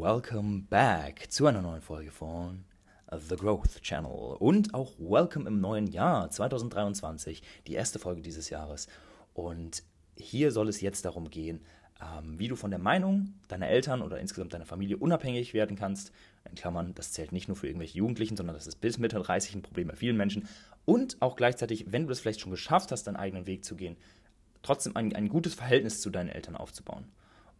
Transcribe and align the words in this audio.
welcome 0.00 0.62
back 0.70 1.28
zu 1.28 1.46
einer 1.46 1.60
neuen 1.60 1.82
Folge 1.82 2.12
von 2.12 2.64
The 3.10 3.34
Growth 3.34 3.82
Channel 3.82 4.36
und 4.38 4.72
auch 4.72 4.92
welcome 4.96 5.48
im 5.48 5.60
neuen 5.60 5.88
Jahr 5.88 6.30
2023, 6.30 7.42
die 7.66 7.72
erste 7.72 7.98
Folge 7.98 8.22
dieses 8.22 8.48
Jahres. 8.48 8.86
Und 9.34 9.82
hier 10.16 10.52
soll 10.52 10.68
es 10.68 10.80
jetzt 10.80 11.04
darum 11.04 11.30
gehen, 11.30 11.62
ähm, 12.00 12.38
wie 12.38 12.46
du 12.46 12.54
von 12.54 12.70
der 12.70 12.78
Meinung 12.78 13.34
deiner 13.48 13.66
Eltern 13.66 14.00
oder 14.00 14.20
insgesamt 14.20 14.52
deiner 14.52 14.66
Familie 14.66 14.98
unabhängig 14.98 15.52
werden 15.52 15.76
kannst. 15.76 16.12
In 16.48 16.54
Klammern, 16.54 16.94
das 16.94 17.10
zählt 17.10 17.32
nicht 17.32 17.48
nur 17.48 17.56
für 17.56 17.66
irgendwelche 17.66 17.98
Jugendlichen, 17.98 18.36
sondern 18.36 18.54
das 18.54 18.68
ist 18.68 18.80
bis 18.80 18.98
Mitte 18.98 19.18
30 19.18 19.56
ein 19.56 19.62
Problem 19.62 19.88
bei 19.88 19.96
vielen 19.96 20.16
Menschen. 20.16 20.48
Und 20.84 21.16
auch 21.18 21.34
gleichzeitig, 21.34 21.90
wenn 21.90 22.06
du 22.06 22.12
es 22.12 22.20
vielleicht 22.20 22.40
schon 22.40 22.52
geschafft 22.52 22.92
hast, 22.92 23.08
deinen 23.08 23.16
eigenen 23.16 23.46
Weg 23.46 23.64
zu 23.64 23.74
gehen, 23.74 23.96
trotzdem 24.62 24.94
ein, 24.94 25.12
ein 25.16 25.28
gutes 25.28 25.54
Verhältnis 25.54 26.00
zu 26.00 26.10
deinen 26.10 26.28
Eltern 26.28 26.54
aufzubauen. 26.54 27.08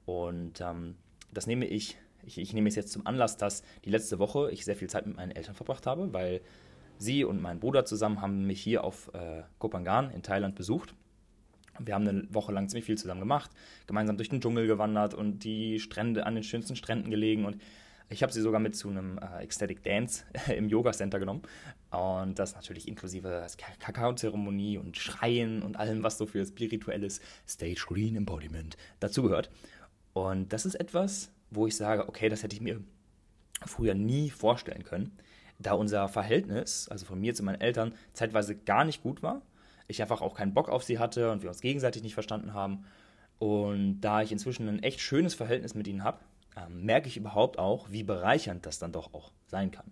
Und 0.06 0.60
ähm, 0.60 0.94
das 1.32 1.48
nehme 1.48 1.66
ich, 1.66 1.96
ich, 2.24 2.38
ich 2.38 2.52
nehme 2.52 2.68
es 2.68 2.74
jetzt 2.74 2.92
zum 2.92 3.06
Anlass, 3.06 3.36
dass 3.36 3.62
die 3.84 3.90
letzte 3.90 4.18
Woche 4.18 4.50
ich 4.50 4.64
sehr 4.64 4.76
viel 4.76 4.88
Zeit 4.88 5.06
mit 5.06 5.16
meinen 5.16 5.32
Eltern 5.32 5.54
verbracht 5.54 5.86
habe, 5.86 6.12
weil 6.12 6.40
sie 6.98 7.24
und 7.24 7.40
mein 7.40 7.60
Bruder 7.60 7.84
zusammen 7.84 8.20
haben 8.20 8.46
mich 8.46 8.60
hier 8.60 8.84
auf 8.84 9.12
äh, 9.14 9.42
Kopangan 9.58 10.10
in 10.10 10.22
Thailand 10.22 10.54
besucht. 10.54 10.94
Wir 11.78 11.94
haben 11.94 12.08
eine 12.08 12.26
Woche 12.34 12.52
lang 12.52 12.68
ziemlich 12.68 12.86
viel 12.86 12.98
zusammen 12.98 13.20
gemacht, 13.20 13.50
gemeinsam 13.86 14.16
durch 14.16 14.28
den 14.28 14.40
Dschungel 14.40 14.66
gewandert 14.66 15.14
und 15.14 15.44
die 15.44 15.78
Strände 15.78 16.26
an 16.26 16.34
den 16.34 16.42
schönsten 16.42 16.74
Stränden 16.74 17.10
gelegen 17.10 17.44
und 17.44 17.58
ich 18.10 18.22
habe 18.22 18.32
sie 18.32 18.40
sogar 18.40 18.58
mit 18.58 18.74
zu 18.74 18.88
einem 18.88 19.18
äh, 19.18 19.42
Ecstatic 19.42 19.82
Dance 19.82 20.24
im 20.56 20.68
Yoga 20.68 20.92
Center 20.92 21.18
genommen. 21.18 21.42
Und 21.90 22.38
das 22.38 22.54
natürlich 22.54 22.88
inklusive 22.88 23.46
Kakao-Zeremonie 23.80 24.78
und 24.78 24.96
Schreien 24.96 25.62
und 25.62 25.76
allem, 25.76 26.02
was 26.02 26.18
so 26.18 26.26
für 26.26 26.44
spirituelles 26.44 27.20
Stage 27.46 27.84
Green 27.86 28.16
Embodiment 28.16 28.76
dazugehört. 29.00 29.50
Und 30.14 30.52
das 30.52 30.66
ist 30.66 30.74
etwas, 30.74 31.30
wo 31.50 31.66
ich 31.66 31.76
sage, 31.76 32.08
okay, 32.08 32.28
das 32.28 32.42
hätte 32.42 32.54
ich 32.54 32.62
mir 32.62 32.80
früher 33.66 33.94
nie 33.94 34.30
vorstellen 34.30 34.84
können, 34.84 35.16
da 35.58 35.72
unser 35.72 36.08
Verhältnis, 36.08 36.88
also 36.88 37.04
von 37.04 37.20
mir 37.20 37.34
zu 37.34 37.42
meinen 37.42 37.60
Eltern, 37.60 37.94
zeitweise 38.12 38.54
gar 38.54 38.84
nicht 38.84 39.02
gut 39.02 39.22
war. 39.22 39.42
Ich 39.88 40.00
einfach 40.02 40.20
auch 40.20 40.34
keinen 40.34 40.54
Bock 40.54 40.68
auf 40.68 40.84
sie 40.84 40.98
hatte 40.98 41.32
und 41.32 41.42
wir 41.42 41.48
uns 41.48 41.60
gegenseitig 41.60 42.02
nicht 42.02 42.14
verstanden 42.14 42.54
haben. 42.54 42.84
Und 43.38 44.00
da 44.00 44.22
ich 44.22 44.32
inzwischen 44.32 44.68
ein 44.68 44.82
echt 44.82 45.00
schönes 45.00 45.34
Verhältnis 45.34 45.74
mit 45.74 45.88
ihnen 45.88 46.04
habe, 46.04 46.18
ähm, 46.56 46.84
merke 46.84 47.08
ich 47.08 47.16
überhaupt 47.16 47.58
auch, 47.58 47.90
wie 47.90 48.02
bereichernd 48.02 48.66
das 48.66 48.78
dann 48.78 48.92
doch 48.92 49.14
auch 49.14 49.32
sein 49.46 49.70
kann. 49.70 49.90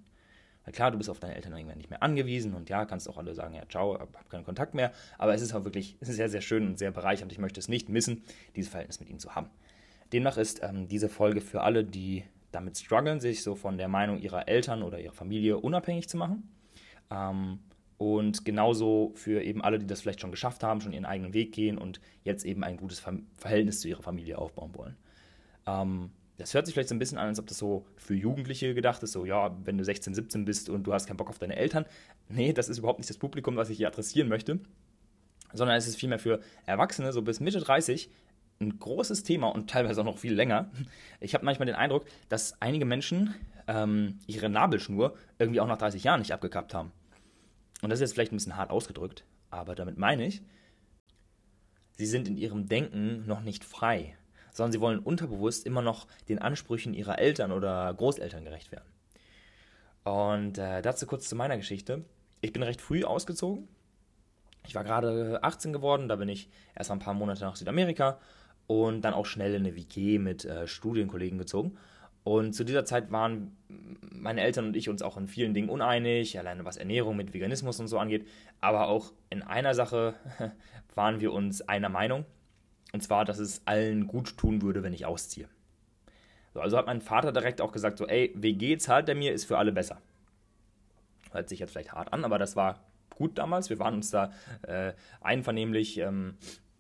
Weil 0.65 0.73
klar, 0.73 0.91
du 0.91 0.99
bist 0.99 1.09
auf 1.09 1.21
deine 1.21 1.37
Eltern 1.37 1.53
irgendwann 1.53 1.79
nicht 1.79 1.91
mehr 1.91 2.03
angewiesen 2.03 2.55
und 2.55 2.69
ja, 2.69 2.85
kannst 2.85 3.09
auch 3.09 3.19
alle 3.19 3.35
sagen, 3.35 3.55
ja, 3.55 3.63
ciao, 3.69 3.99
hab 3.99 4.29
keinen 4.29 4.45
Kontakt 4.45 4.75
mehr. 4.75 4.93
Aber 5.17 5.33
es 5.33 5.41
ist 5.41 5.55
auch 5.55 5.65
wirklich 5.65 5.97
sehr, 6.01 6.29
sehr 6.29 6.41
schön 6.41 6.67
und 6.67 6.79
sehr 6.79 6.91
bereichernd. 6.91 7.31
Ich 7.31 7.39
möchte 7.39 7.61
es 7.61 7.69
nicht 7.69 7.89
missen, 7.89 8.25
dieses 8.57 8.71
Verhältnis 8.71 8.99
mit 8.99 9.09
ihnen 9.09 9.21
zu 9.21 9.35
haben. 9.35 9.49
Demnach 10.13 10.37
ist 10.37 10.63
ähm, 10.63 10.89
diese 10.89 11.09
Folge 11.09 11.41
für 11.41 11.63
alle, 11.63 11.85
die 11.85 12.25
damit 12.53 12.79
strugglen, 12.79 13.21
sich 13.21 13.43
so 13.43 13.55
von 13.55 13.77
der 13.77 13.89
Meinung 13.89 14.21
ihrer 14.21 14.49
Eltern 14.49 14.83
oder 14.83 14.99
ihrer 15.01 15.13
Familie 15.13 15.59
unabhängig 15.59 16.09
zu 16.09 16.17
machen. 16.17 16.49
Ähm, 17.11 17.59
und 17.99 18.45
genauso 18.45 19.13
für 19.15 19.43
eben 19.43 19.63
alle, 19.63 19.79
die 19.79 19.87
das 19.87 20.03
vielleicht 20.03 20.21
schon 20.21 20.31
geschafft 20.31 20.63
haben, 20.63 20.81
schon 20.81 20.93
ihren 20.93 21.07
eigenen 21.07 21.33
Weg 21.33 21.53
gehen 21.53 21.79
und 21.79 22.01
jetzt 22.25 22.45
eben 22.45 22.63
ein 22.63 22.77
gutes 22.77 23.03
Verhältnis 23.37 23.81
zu 23.81 23.89
ihrer 23.89 24.03
Familie 24.03 24.39
aufbauen 24.39 24.75
wollen. 24.75 24.97
Ähm, 25.67 26.11
das 26.39 26.53
hört 26.53 26.67
sich 26.67 26.75
vielleicht 26.75 26.91
so 26.91 26.95
ein 26.95 26.99
bisschen 26.99 27.17
an, 27.17 27.29
als 27.29 27.39
ob 27.39 27.47
das 27.47 27.57
so 27.57 27.87
für 27.97 28.15
Jugendliche 28.15 28.75
gedacht 28.75 29.03
ist, 29.03 29.13
so 29.13 29.25
ja, 29.25 29.57
wenn 29.65 29.79
du 29.79 29.85
16, 29.85 30.15
17 30.15 30.45
bist 30.45 30.69
und 30.69 30.85
du 30.85 30.93
hast 30.93 31.07
keinen 31.07 31.17
Bock 31.17 31.31
auf 31.31 31.39
deine 31.39 31.57
Eltern. 31.57 31.87
Nee, 32.29 32.53
das 32.53 32.69
ist 32.69 32.79
überhaupt 32.79 32.99
nicht 32.99 33.09
das 33.09 33.19
Publikum, 33.19 33.55
was 33.55 33.71
ich 33.71 33.77
hier 33.77 33.87
adressieren 33.87 34.29
möchte, 34.29 34.59
sondern 35.53 35.77
es 35.77 35.87
ist 35.87 35.95
vielmehr 35.95 36.19
für 36.19 36.41
Erwachsene, 36.67 37.13
so 37.13 37.23
bis 37.23 37.39
Mitte 37.39 37.61
30, 37.61 38.11
ein 38.61 38.79
großes 38.79 39.23
Thema 39.23 39.49
und 39.49 39.71
teilweise 39.71 40.01
auch 40.01 40.05
noch 40.05 40.19
viel 40.19 40.35
länger. 40.35 40.71
Ich 41.21 41.35
habe 41.35 41.45
manchmal 41.45 41.67
den 41.67 41.75
Eindruck, 41.75 42.07
dass 42.29 42.61
einige 42.61 42.85
Menschen 42.85 43.35
ähm, 43.67 44.19
ihre 44.27 44.49
Nabelschnur 44.49 45.17
irgendwie 45.39 45.61
auch 45.61 45.67
nach 45.67 45.79
30 45.79 46.05
Jahren 46.05 46.21
nicht 46.21 46.33
abgekappt 46.33 46.75
haben. 46.75 46.93
Und 47.83 47.91
das 47.91 47.99
ist 47.99 48.09
jetzt 48.09 48.13
vielleicht 48.15 48.33
ein 48.33 48.37
bisschen 48.37 48.57
hart 48.57 48.71
ausgedrückt, 48.71 49.25
aber 49.51 49.75
damit 49.75 49.99
meine 49.99 50.27
ich, 50.27 50.43
sie 51.93 52.07
sind 52.07 52.29
in 52.29 52.37
ihrem 52.37 52.69
Denken 52.69 53.27
noch 53.27 53.43
nicht 53.43 53.65
frei, 53.65 54.17
sondern 54.53 54.73
sie 54.73 54.81
wollen 54.81 54.99
unterbewusst 54.99 55.67
immer 55.67 55.83
noch 55.83 56.07
den 56.29 56.39
Ansprüchen 56.39 56.95
ihrer 56.95 57.19
Eltern 57.19 57.53
oder 57.53 57.93
Großeltern 57.93 58.45
gerecht 58.45 58.73
werden. 58.73 58.89
Und 60.05 60.59
äh, 60.59 60.83
dazu 60.83 61.07
kurz 61.07 61.29
zu 61.29 61.37
meiner 61.37 61.57
Geschichte. 61.57 62.05
Ich 62.41 62.53
bin 62.53 62.63
recht 62.63 62.81
früh 62.81 63.05
ausgezogen. 63.05 63.69
Ich 64.67 64.75
war 64.75 64.85
gerade 64.85 65.41
18 65.43 65.73
geworden, 65.73 66.09
da 66.09 66.17
bin 66.17 66.29
ich 66.29 66.49
erst 66.75 66.91
ein 66.91 66.99
paar 66.99 67.15
Monate 67.15 67.43
nach 67.43 67.57
Südamerika 67.57 68.19
und 68.67 69.03
dann 69.03 69.15
auch 69.15 69.27
schnell 69.27 69.55
in 69.55 69.65
eine 69.65 69.77
WG 69.77 70.19
mit 70.19 70.45
äh, 70.45 70.67
Studienkollegen 70.67 71.39
gezogen. 71.39 71.77
Und 72.25 72.55
zu 72.55 72.65
dieser 72.65 72.85
Zeit 72.85 73.13
waren 73.13 73.57
meine 74.01 74.41
Eltern 74.41 74.67
und 74.67 74.77
ich 74.77 74.89
uns 74.89 75.01
auch 75.01 75.17
in 75.17 75.29
vielen 75.29 75.55
Dingen 75.55 75.69
uneinig, 75.69 76.39
alleine 76.39 76.65
was 76.65 76.77
Ernährung 76.77 77.17
mit 77.17 77.33
Veganismus 77.33 77.79
und 77.79 77.87
so 77.87 78.01
angeht. 78.01 78.27
Aber 78.61 78.89
auch 78.89 79.13
in 79.31 79.43
einer 79.43 79.75
Sache 79.75 80.15
waren 80.97 81.21
wir 81.21 81.33
uns 81.33 81.63
einer 81.63 81.89
Meinung. 81.89 82.25
Und 82.93 83.03
zwar, 83.03 83.25
dass 83.25 83.39
es 83.39 83.63
allen 83.65 84.09
gut 84.09 84.37
tun 84.39 84.63
würde, 84.63 84.83
wenn 84.83 84.93
ich 84.93 85.07
ausziehe. 85.07 85.49
So, 86.53 86.61
also 86.61 86.77
hat 86.77 86.87
mein 86.87 87.01
Vater 87.01 87.33
direkt 87.33 87.61
auch 87.61 87.71
gesagt, 87.71 87.99
so, 87.99 88.07
ey, 88.07 88.33
WG 88.35 88.77
zahlt 88.79 89.09
er 89.09 89.15
mir, 89.15 89.33
ist 89.33 89.45
für 89.45 89.59
alle 89.59 89.73
besser. 89.73 90.01
Hört 91.31 91.49
sich 91.49 91.61
jetzt 91.61 91.73
vielleicht 91.73 91.93
hart 91.93 92.13
an, 92.13 92.25
aber 92.25 92.39
das 92.39 92.57
war 92.57 92.81
gut 93.15 93.39
damals. 93.39 93.71
Wir 93.71 93.79
waren 93.79 93.95
uns 93.95 94.11
da 94.11 94.33
äh, 94.63 94.95
einvernehmlich 95.21 95.99
ähm, 95.99 96.39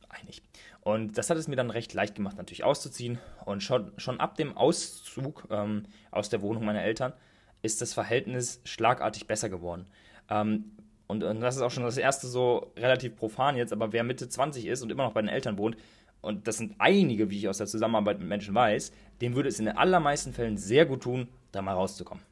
einig. 0.08 0.42
Und 0.86 1.18
das 1.18 1.30
hat 1.30 1.36
es 1.36 1.48
mir 1.48 1.56
dann 1.56 1.70
recht 1.70 1.94
leicht 1.94 2.14
gemacht, 2.14 2.36
natürlich 2.36 2.62
auszuziehen. 2.62 3.18
Und 3.44 3.60
schon, 3.60 3.90
schon 3.96 4.20
ab 4.20 4.36
dem 4.36 4.56
Auszug 4.56 5.48
ähm, 5.50 5.82
aus 6.12 6.28
der 6.28 6.42
Wohnung 6.42 6.64
meiner 6.64 6.84
Eltern 6.84 7.12
ist 7.60 7.82
das 7.82 7.92
Verhältnis 7.92 8.60
schlagartig 8.62 9.26
besser 9.26 9.48
geworden. 9.48 9.86
Ähm, 10.30 10.76
und, 11.08 11.24
und, 11.24 11.40
das 11.40 11.56
ist 11.56 11.62
auch 11.62 11.72
schon 11.72 11.82
das 11.82 11.96
erste 11.96 12.28
so 12.28 12.70
relativ 12.76 13.16
profan 13.16 13.56
jetzt, 13.56 13.72
aber 13.72 13.92
wer 13.92 14.04
Mitte 14.04 14.28
20 14.28 14.64
ist 14.64 14.80
und 14.80 14.92
immer 14.92 15.02
noch 15.02 15.12
bei 15.12 15.22
den 15.22 15.28
Eltern 15.28 15.58
wohnt, 15.58 15.76
und 16.20 16.46
das 16.46 16.58
sind 16.58 16.76
einige, 16.78 17.30
wie 17.30 17.38
ich 17.38 17.48
aus 17.48 17.58
der 17.58 17.66
Zusammenarbeit 17.66 18.20
mit 18.20 18.28
Menschen 18.28 18.54
weiß, 18.54 18.92
dem 19.20 19.34
würde 19.34 19.48
es 19.48 19.58
in 19.58 19.64
den 19.64 19.76
allermeisten 19.76 20.32
Fällen 20.32 20.56
sehr 20.56 20.86
gut 20.86 21.02
tun, 21.02 21.26
da 21.50 21.62
mal 21.62 21.72
rauszukommen. 21.72 22.22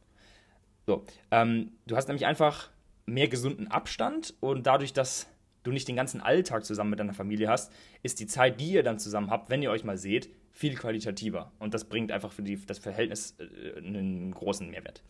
So, 0.86 1.03
ähm, 1.32 1.72
du 1.88 1.97
hast 1.97 2.06
nämlich 2.06 2.26
einfach 2.26 2.71
mehr 3.04 3.26
gesunden 3.26 3.66
Abstand 3.66 4.32
und 4.38 4.65
dadurch, 4.65 4.92
dass 4.92 5.26
du 5.64 5.72
nicht 5.72 5.88
den 5.88 5.97
ganzen 5.97 6.20
Alltag 6.20 6.64
zusammen 6.64 6.91
mit 6.91 7.00
deiner 7.00 7.14
Familie 7.14 7.48
hast, 7.48 7.72
ist 8.02 8.20
die 8.20 8.26
Zeit, 8.26 8.60
die 8.60 8.70
ihr 8.72 8.82
dann 8.84 8.98
zusammen 8.98 9.30
habt, 9.30 9.50
wenn 9.50 9.62
ihr 9.62 9.70
euch 9.70 9.82
mal 9.82 9.98
seht, 9.98 10.30
viel 10.52 10.76
qualitativer. 10.76 11.50
Und 11.58 11.75
das 11.75 11.84
bringt 11.84 12.12
einfach 12.12 12.30
für 12.30 12.42
die, 12.42 12.64
das 12.64 12.78
Verhältnis 12.78 13.36
äh, 13.41 13.78
einen 13.78 14.32
großen 14.32 14.70
Mehrwert. 14.70 15.03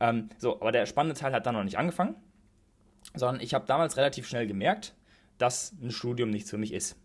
Ähm, 0.00 0.30
so, 0.38 0.60
aber 0.60 0.72
der 0.72 0.86
spannende 0.86 1.18
Teil 1.18 1.32
hat 1.32 1.46
dann 1.46 1.54
noch 1.54 1.64
nicht 1.64 1.78
angefangen, 1.78 2.16
sondern 3.14 3.40
ich 3.40 3.54
habe 3.54 3.66
damals 3.66 3.96
relativ 3.96 4.26
schnell 4.26 4.46
gemerkt, 4.46 4.94
dass 5.38 5.74
ein 5.80 5.90
Studium 5.90 6.30
nichts 6.30 6.50
für 6.50 6.58
mich 6.58 6.72
ist. 6.72 6.96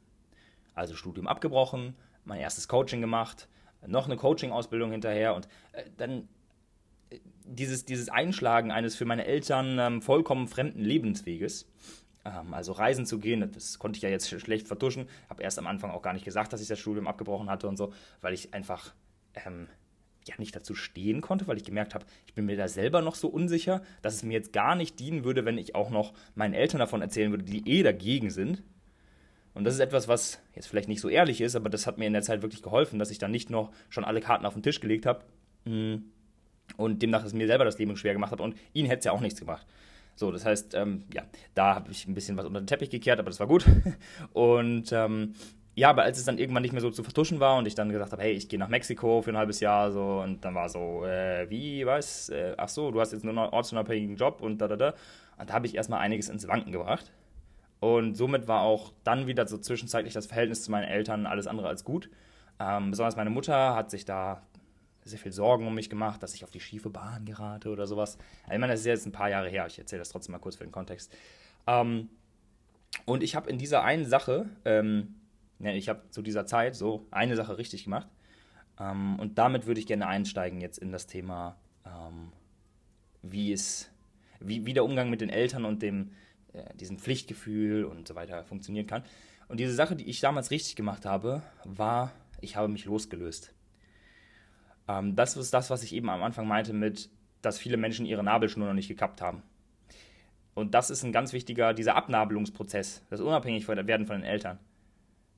Also 0.74 0.96
Studium 0.96 1.28
abgebrochen, 1.28 1.96
mein 2.24 2.40
erstes 2.40 2.68
Coaching 2.68 3.02
gemacht, 3.02 3.48
noch 3.86 4.06
eine 4.06 4.18
Coaching-Ausbildung 4.18 4.92
hinterher 4.92 5.36
und 5.36 5.48
äh, 5.74 5.84
dann 5.98 6.28
äh, 7.10 7.20
dieses, 7.44 7.86
dieses 7.86 8.10
Einschlagen 8.10 8.72
eines 8.72 8.96
für 8.96 9.06
meine 9.06 9.26
Eltern 9.26 9.78
ähm, 9.80 10.02
vollkommen 10.02 10.48
fremden 10.48 10.82
Lebensweges 10.82 11.68
also 12.26 12.72
reisen 12.72 13.06
zu 13.06 13.20
gehen, 13.20 13.52
das 13.54 13.78
konnte 13.78 13.98
ich 13.98 14.04
ja 14.04 14.10
jetzt 14.10 14.30
schlecht 14.30 14.68
vertuschen. 14.68 15.08
Habe 15.30 15.44
erst 15.44 15.60
am 15.60 15.68
Anfang 15.68 15.92
auch 15.92 16.02
gar 16.02 16.14
nicht 16.14 16.26
gesagt, 16.26 16.54
dass 16.54 16.62
ich 16.62 16.68
das 16.68 16.80
Studium 16.80 17.08
abgebrochen 17.08 17.50
hatte 17.50 17.68
und 17.68 17.78
so, 17.78 17.94
weil 18.22 18.34
ich 18.34 18.54
einfach 18.54 18.94
ähm, 19.46 19.68
ja 20.28 20.36
nicht 20.38 20.56
dazu 20.56 20.74
stehen 20.74 21.22
konnte, 21.22 21.48
weil 21.48 21.58
ich 21.58 21.64
gemerkt 21.64 21.94
habe, 21.94 22.06
ich 22.26 22.34
bin 22.34 22.46
mir 22.46 22.58
da 22.58 22.68
selber 22.68 23.02
noch 23.02 23.16
so 23.16 23.28
unsicher, 23.28 23.84
dass 24.02 24.16
es 24.16 24.24
mir 24.24 24.34
jetzt 24.34 24.54
gar 24.54 24.76
nicht 24.76 25.00
dienen 25.00 25.24
würde, 25.24 25.46
wenn 25.46 25.58
ich 25.58 25.76
auch 25.76 25.92
noch 25.92 26.14
meinen 26.34 26.54
Eltern 26.54 26.80
davon 26.80 27.02
erzählen 27.02 27.32
würde, 27.32 27.44
die 27.44 27.70
eh 27.70 27.84
dagegen 27.84 28.32
sind. 28.32 28.64
Und 29.54 29.64
das 29.64 29.76
ist 29.76 29.80
etwas, 29.80 30.08
was 30.08 30.42
jetzt 30.54 30.68
vielleicht 30.68 30.90
nicht 30.90 31.02
so 31.02 31.08
ehrlich 31.08 31.42
ist, 31.42 31.56
aber 31.56 31.70
das 31.70 31.88
hat 31.88 31.98
mir 31.98 32.08
in 32.08 32.14
der 32.14 32.24
Zeit 32.24 32.42
wirklich 32.42 32.62
geholfen, 32.62 33.00
dass 33.00 33.12
ich 33.12 33.20
dann 33.20 33.32
nicht 33.32 33.50
noch 33.50 33.72
schon 33.90 34.04
alle 34.04 34.20
Karten 34.20 34.46
auf 34.46 34.54
den 34.54 34.64
Tisch 34.64 34.82
gelegt 34.82 35.06
habe 35.06 35.24
mm, 35.66 35.98
und 36.76 37.02
demnach 37.02 37.24
es 37.24 37.34
mir 37.34 37.48
selber 37.48 37.64
das 37.64 37.78
Leben 37.78 37.96
schwer 37.96 38.14
gemacht 38.14 38.32
habe 38.32 38.44
und 38.44 38.56
ihnen 38.74 38.90
hätte 38.90 39.00
es 39.00 39.06
ja 39.06 39.12
auch 39.12 39.22
nichts 39.22 39.40
gemacht. 39.40 39.66
So, 40.16 40.32
das 40.32 40.46
heißt, 40.46 40.74
ähm, 40.76 41.04
ja, 41.14 41.24
da 41.54 41.76
habe 41.76 41.92
ich 41.92 42.08
ein 42.08 42.14
bisschen 42.14 42.38
was 42.38 42.46
unter 42.46 42.62
den 42.62 42.68
Teppich 42.68 42.90
gekehrt, 42.90 43.20
aber 43.20 43.30
das 43.30 43.40
war 43.40 43.48
gut. 43.48 43.66
Und 44.34 44.92
ähm, 44.92 45.34
ja, 45.76 45.90
aber 45.90 46.04
als 46.04 46.18
es 46.18 46.24
dann 46.24 46.38
irgendwann 46.38 46.62
nicht 46.64 46.72
mehr 46.72 46.82
so 46.82 46.90
zu 46.90 47.04
vertuschen 47.04 47.42
war 47.42 47.58
und 47.58 47.68
ich 47.68 47.76
dann 47.76 47.90
gesagt 47.90 48.14
habe, 48.14 48.22
hey, 48.22 48.32
ich 48.32 48.48
gehe 48.48 48.58
nach 48.58 48.70
Mexiko 48.70 49.22
für 49.22 49.32
ein 49.32 49.38
halbes 49.38 49.60
Jahr, 49.60 49.92
so, 49.92 50.22
und 50.22 50.46
dann 50.46 50.56
war 50.56 50.70
so, 50.70 51.04
äh, 51.06 51.50
wie, 51.50 51.86
was? 51.86 52.30
Äh, 52.30 52.54
ach 52.58 52.70
so, 52.70 52.92
du 52.92 53.02
hast 53.02 53.12
jetzt 53.12 53.26
nur 53.26 53.38
einen 53.38 53.54
ortsunabhängigen 53.54 54.16
Job 54.16 54.42
und 54.42 54.60
da, 54.60 54.70
da, 54.70 54.78
da. 54.78 54.94
Und 55.38 55.50
da 55.50 55.54
habe 55.54 55.68
ich 55.68 55.76
erstmal 55.76 56.00
einiges 56.00 56.30
ins 56.30 56.48
Wanken 56.48 56.72
gebracht. 56.72 57.12
Und 57.82 58.16
somit 58.16 58.48
war 58.48 58.62
auch 58.62 58.94
dann 59.04 59.28
wieder 59.28 59.46
so 59.48 59.58
zwischenzeitlich 59.58 60.14
das 60.14 60.28
Verhältnis 60.28 60.64
zu 60.64 60.72
meinen 60.72 60.86
Eltern 60.86 61.26
alles 61.26 61.46
andere 61.46 61.68
als 61.68 61.84
gut. 61.84 62.10
Ähm, 62.58 62.92
besonders 62.92 63.18
meine 63.18 63.30
Mutter 63.30 63.76
hat 63.76 63.92
sich 63.92 64.06
da 64.06 64.42
sehr 65.06 65.20
viel 65.20 65.32
Sorgen 65.32 65.68
um 65.68 65.76
mich 65.76 65.90
gemacht, 65.90 66.22
dass 66.24 66.34
ich 66.34 66.44
auf 66.44 66.50
die 66.50 66.60
schiefe 66.60 66.90
Bahn 66.90 67.26
gerate 67.26 67.70
oder 67.70 67.86
sowas. 67.86 68.18
Ich 68.46 68.58
meine, 68.58 68.70
das 68.70 68.82
ist 68.82 68.88
jetzt 68.88 69.06
ein 69.06 69.12
paar 69.12 69.30
Jahre 69.30 69.50
her, 69.50 69.66
ich 69.68 69.78
erzähle 69.78 70.00
das 70.00 70.10
trotzdem 70.10 70.34
mal 70.34 70.40
kurz 70.40 70.56
für 70.56 70.64
den 70.64 70.72
Kontext. 70.72 71.16
Ähm, 71.68 72.10
und 73.06 73.22
ich 73.22 73.36
habe 73.36 73.50
in 73.50 73.58
dieser 73.58 73.84
einen 73.84 74.06
Sache, 74.06 74.50
ähm, 74.66 75.16
ne, 75.60 75.78
ich 75.78 75.90
habe 75.90 76.10
zu 76.10 76.22
dieser 76.22 76.46
Zeit 76.46 76.76
so 76.76 77.06
eine 77.12 77.36
Sache 77.36 77.58
richtig 77.58 77.84
gemacht. 77.84 78.08
Ähm, 78.80 79.20
und 79.20 79.38
damit 79.38 79.68
würde 79.68 79.80
ich 79.80 79.88
gerne 79.88 80.08
einsteigen 80.08 80.60
jetzt 80.60 80.80
in 80.80 80.92
das 80.92 81.06
Thema, 81.06 81.56
ähm, 81.86 82.32
wie 83.22 83.54
es, 83.54 83.92
wie, 84.40 84.66
wie 84.66 84.74
der 84.74 84.86
Umgang 84.86 85.10
mit 85.10 85.22
den 85.22 85.30
Eltern 85.30 85.66
und 85.66 85.82
dem, 85.84 86.14
äh, 86.54 86.76
diesem 86.76 86.98
Pflichtgefühl 86.98 87.86
und 87.86 88.08
so 88.08 88.16
weiter 88.16 88.44
funktionieren 88.44 88.88
kann. 88.88 89.04
Und 89.48 89.60
diese 89.60 89.74
Sache, 89.74 89.96
die 89.96 90.10
ich 90.10 90.20
damals 90.20 90.50
richtig 90.50 90.76
gemacht 90.76 91.06
habe, 91.06 91.44
war, 91.64 92.12
ich 92.42 92.56
habe 92.56 92.68
mich 92.68 92.86
losgelöst. 92.86 93.55
Ähm, 94.88 95.16
das 95.16 95.38
ist 95.38 95.54
das, 95.54 95.70
was 95.70 95.84
ich 95.84 95.94
eben 95.94 96.10
am 96.10 96.24
Anfang 96.24 96.48
meinte 96.48 96.74
mit, 96.74 97.10
dass 97.42 97.60
viele 97.60 97.78
Menschen 97.78 98.06
ihre 98.06 98.24
Nabelschnur 98.24 98.68
noch 98.68 98.74
nicht 98.74 98.88
gekappt 98.88 99.22
haben. 99.22 99.44
Und 100.54 100.74
das 100.74 100.90
ist 100.90 101.04
ein 101.04 101.12
ganz 101.12 101.34
wichtiger, 101.34 101.74
dieser 101.74 101.96
Abnabelungsprozess, 101.96 103.04
das 103.10 103.20
Unabhängigwerden 103.20 104.08
von 104.08 104.18
den 104.18 104.24
Eltern. 104.24 104.58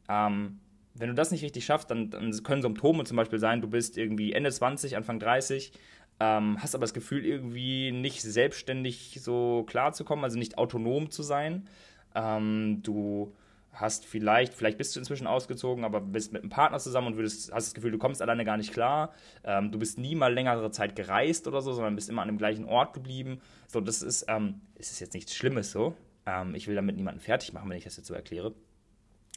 Ähm, 0.07 0.59
wenn 0.93 1.09
du 1.09 1.15
das 1.15 1.31
nicht 1.31 1.43
richtig 1.43 1.65
schaffst, 1.65 1.91
dann, 1.91 2.09
dann, 2.09 2.31
können 2.43 2.61
Symptome 2.61 3.03
zum 3.03 3.17
Beispiel 3.17 3.39
sein, 3.39 3.61
du 3.61 3.67
bist 3.67 3.97
irgendwie 3.97 4.33
Ende 4.33 4.51
20, 4.51 4.95
Anfang 4.95 5.19
30, 5.19 5.71
ähm, 6.19 6.57
hast 6.61 6.75
aber 6.75 6.83
das 6.83 6.93
Gefühl, 6.93 7.25
irgendwie 7.25 7.91
nicht 7.91 8.21
selbstständig 8.21 9.19
so 9.21 9.63
klarzukommen, 9.67 10.23
also 10.23 10.37
nicht 10.37 10.57
autonom 10.57 11.11
zu 11.11 11.23
sein. 11.23 11.67
Ähm, 12.15 12.81
du 12.83 13.33
hast 13.79 14.05
vielleicht, 14.05 14.53
vielleicht 14.53 14.77
bist 14.77 14.95
du 14.95 14.99
inzwischen 14.99 15.27
ausgezogen, 15.27 15.83
aber 15.83 16.01
bist 16.01 16.33
mit 16.33 16.41
einem 16.41 16.49
Partner 16.49 16.79
zusammen 16.79 17.07
und 17.07 17.15
würdest, 17.15 17.51
hast 17.53 17.67
das 17.67 17.73
Gefühl, 17.73 17.91
du 17.91 17.97
kommst 17.97 18.21
alleine 18.21 18.43
gar 18.43 18.57
nicht 18.57 18.73
klar. 18.73 19.13
Ähm, 19.43 19.71
du 19.71 19.79
bist 19.79 19.97
nie 19.97 20.15
mal 20.15 20.33
längere 20.33 20.71
Zeit 20.71 20.95
gereist 20.95 21.47
oder 21.47 21.61
so, 21.61 21.73
sondern 21.73 21.95
bist 21.95 22.09
immer 22.09 22.21
an 22.21 22.27
dem 22.27 22.37
gleichen 22.37 22.65
Ort 22.65 22.93
geblieben. 22.93 23.39
So, 23.67 23.79
das 23.79 24.01
ist, 24.01 24.25
ähm, 24.27 24.61
es 24.75 24.91
ist 24.91 24.99
jetzt 24.99 25.13
nichts 25.13 25.35
Schlimmes 25.35 25.71
so. 25.71 25.95
Ähm, 26.25 26.55
ich 26.55 26.67
will 26.67 26.75
damit 26.75 26.95
niemanden 26.95 27.19
fertig 27.21 27.53
machen, 27.53 27.69
wenn 27.69 27.77
ich 27.77 27.83
das 27.83 27.97
jetzt 27.97 28.07
so 28.07 28.13
erkläre. 28.13 28.53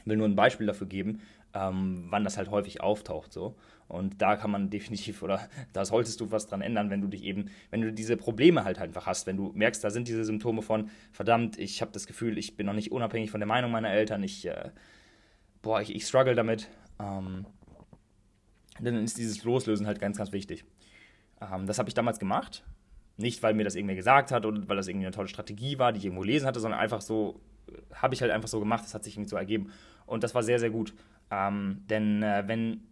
Ich 0.00 0.06
will 0.06 0.16
nur 0.16 0.26
ein 0.26 0.36
Beispiel 0.36 0.66
dafür 0.66 0.86
geben, 0.86 1.20
ähm, 1.54 2.06
wann 2.08 2.24
das 2.24 2.36
halt 2.36 2.50
häufig 2.50 2.80
auftaucht 2.80 3.32
so. 3.32 3.56
Und 3.88 4.22
da 4.22 4.36
kann 4.36 4.52
man 4.52 4.70
definitiv 4.70 5.22
oder 5.22 5.48
da 5.72 5.84
solltest 5.84 6.20
du 6.20 6.30
was 6.30 6.46
dran 6.46 6.62
ändern, 6.62 6.90
wenn 6.90 7.00
du 7.00 7.08
dich 7.08 7.24
eben, 7.24 7.50
wenn 7.70 7.80
du 7.80 7.92
diese 7.92 8.16
Probleme 8.16 8.64
halt 8.64 8.78
einfach 8.78 9.06
hast, 9.06 9.26
wenn 9.26 9.36
du 9.36 9.50
merkst, 9.54 9.82
da 9.82 9.90
sind 9.90 10.08
diese 10.08 10.24
Symptome 10.24 10.62
von, 10.62 10.90
verdammt, 11.12 11.58
ich 11.58 11.82
habe 11.82 11.90
das 11.92 12.06
Gefühl, 12.06 12.38
ich 12.38 12.56
bin 12.56 12.66
noch 12.66 12.72
nicht 12.72 12.92
unabhängig 12.92 13.30
von 13.30 13.40
der 13.40 13.48
Meinung 13.48 13.70
meiner 13.70 13.90
Eltern, 13.90 14.22
ich, 14.22 14.46
äh, 14.46 14.70
boah, 15.62 15.80
ich, 15.80 15.94
ich 15.94 16.06
struggle 16.06 16.34
damit. 16.34 16.68
Ähm, 17.00 17.46
dann 18.80 19.04
ist 19.04 19.18
dieses 19.18 19.44
Loslösen 19.44 19.86
halt 19.86 20.00
ganz, 20.00 20.16
ganz 20.16 20.32
wichtig. 20.32 20.64
Ähm, 21.40 21.66
das 21.66 21.78
habe 21.78 21.88
ich 21.88 21.94
damals 21.94 22.18
gemacht. 22.18 22.64
Nicht, 23.16 23.42
weil 23.42 23.52
mir 23.54 23.64
das 23.64 23.74
irgendwer 23.74 23.96
gesagt 23.96 24.32
hat 24.32 24.46
oder 24.46 24.66
weil 24.68 24.76
das 24.76 24.88
irgendwie 24.88 25.06
eine 25.06 25.14
tolle 25.14 25.28
Strategie 25.28 25.78
war, 25.78 25.92
die 25.92 25.98
ich 25.98 26.04
irgendwo 26.06 26.22
lesen 26.22 26.46
hatte, 26.46 26.60
sondern 26.60 26.80
einfach 26.80 27.02
so, 27.02 27.40
habe 27.92 28.14
ich 28.14 28.22
halt 28.22 28.30
einfach 28.30 28.48
so 28.48 28.58
gemacht, 28.60 28.84
das 28.84 28.94
hat 28.94 29.04
sich 29.04 29.16
irgendwie 29.16 29.28
so 29.28 29.36
ergeben. 29.36 29.70
Und 30.06 30.24
das 30.24 30.34
war 30.34 30.42
sehr, 30.42 30.58
sehr 30.58 30.70
gut. 30.70 30.94
Ähm, 31.30 31.84
denn 31.88 32.22
äh, 32.22 32.44
wenn, 32.46 32.82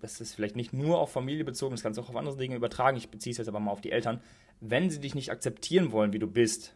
das 0.00 0.20
ist 0.20 0.34
vielleicht 0.34 0.56
nicht 0.56 0.72
nur 0.72 0.98
auf 0.98 1.12
Familie 1.12 1.44
bezogen, 1.44 1.74
das 1.74 1.82
kannst 1.82 1.98
du 1.98 2.02
auch 2.02 2.08
auf 2.08 2.16
andere 2.16 2.36
Dinge 2.36 2.56
übertragen, 2.56 2.96
ich 2.96 3.10
beziehe 3.10 3.32
es 3.32 3.38
jetzt 3.38 3.48
aber 3.48 3.60
mal 3.60 3.72
auf 3.72 3.80
die 3.80 3.92
Eltern, 3.92 4.20
wenn 4.60 4.90
sie 4.90 5.00
dich 5.00 5.14
nicht 5.14 5.30
akzeptieren 5.30 5.92
wollen, 5.92 6.12
wie 6.12 6.18
du 6.18 6.28
bist, 6.28 6.74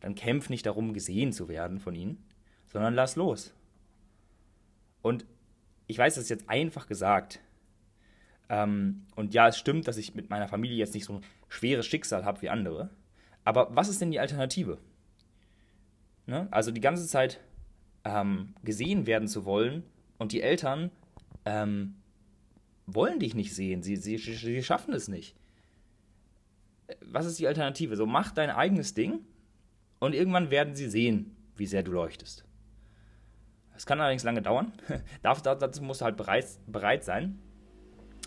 dann 0.00 0.14
kämpf 0.14 0.50
nicht 0.50 0.66
darum, 0.66 0.92
gesehen 0.92 1.32
zu 1.32 1.48
werden 1.48 1.80
von 1.80 1.94
ihnen, 1.94 2.22
sondern 2.66 2.94
lass 2.94 3.16
los. 3.16 3.54
Und 5.02 5.24
ich 5.86 5.96
weiß, 5.96 6.16
das 6.16 6.24
ist 6.24 6.30
jetzt 6.30 6.50
einfach 6.50 6.86
gesagt. 6.86 7.40
Ähm, 8.48 9.06
und 9.14 9.34
ja, 9.34 9.48
es 9.48 9.58
stimmt, 9.58 9.88
dass 9.88 9.96
ich 9.96 10.14
mit 10.14 10.30
meiner 10.30 10.48
Familie 10.48 10.76
jetzt 10.76 10.94
nicht 10.94 11.06
so 11.06 11.14
ein 11.14 11.24
schweres 11.48 11.86
Schicksal 11.86 12.24
habe 12.24 12.42
wie 12.42 12.50
andere. 12.50 12.90
Aber 13.44 13.74
was 13.74 13.88
ist 13.88 14.00
denn 14.00 14.10
die 14.10 14.20
Alternative? 14.20 14.78
Ne? 16.26 16.48
Also 16.50 16.72
die 16.72 16.80
ganze 16.80 17.06
Zeit 17.06 17.40
ähm, 18.04 18.54
gesehen 18.62 19.06
werden 19.06 19.28
zu 19.28 19.44
wollen 19.44 19.84
und 20.18 20.32
die 20.32 20.42
Eltern 20.42 20.90
ähm, 21.44 21.94
wollen 22.86 23.18
dich 23.18 23.34
nicht 23.34 23.54
sehen. 23.54 23.82
Sie, 23.82 23.96
sie, 23.96 24.18
sie 24.18 24.62
schaffen 24.62 24.94
es 24.94 25.08
nicht. 25.08 25.34
Was 27.00 27.26
ist 27.26 27.38
die 27.38 27.46
Alternative? 27.46 27.96
So, 27.96 28.06
mach 28.06 28.32
dein 28.32 28.50
eigenes 28.50 28.94
Ding 28.94 29.20
und 29.98 30.14
irgendwann 30.14 30.50
werden 30.50 30.74
sie 30.74 30.88
sehen, 30.88 31.34
wie 31.56 31.66
sehr 31.66 31.82
du 31.82 31.92
leuchtest. 31.92 32.44
Es 33.76 33.84
kann 33.86 34.00
allerdings 34.00 34.24
lange 34.24 34.42
dauern. 34.42 34.72
Dazu 35.22 35.82
musst 35.82 36.00
du 36.00 36.04
halt 36.04 36.16
bereit, 36.16 36.46
bereit 36.66 37.04
sein. 37.04 37.38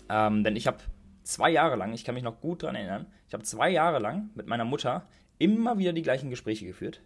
Ähm, 0.08 0.44
denn 0.44 0.56
ich 0.56 0.66
habe 0.66 0.78
zwei 1.22 1.50
Jahre 1.50 1.76
lang, 1.76 1.92
ich 1.92 2.04
kann 2.04 2.14
mich 2.14 2.24
noch 2.24 2.40
gut 2.40 2.62
daran 2.62 2.76
erinnern, 2.76 3.06
ich 3.26 3.34
habe 3.34 3.44
zwei 3.44 3.70
Jahre 3.70 3.98
lang 3.98 4.30
mit 4.34 4.46
meiner 4.46 4.64
Mutter 4.64 5.06
immer 5.38 5.78
wieder 5.78 5.92
die 5.92 6.02
gleichen 6.02 6.30
Gespräche 6.30 6.66
geführt. 6.66 7.00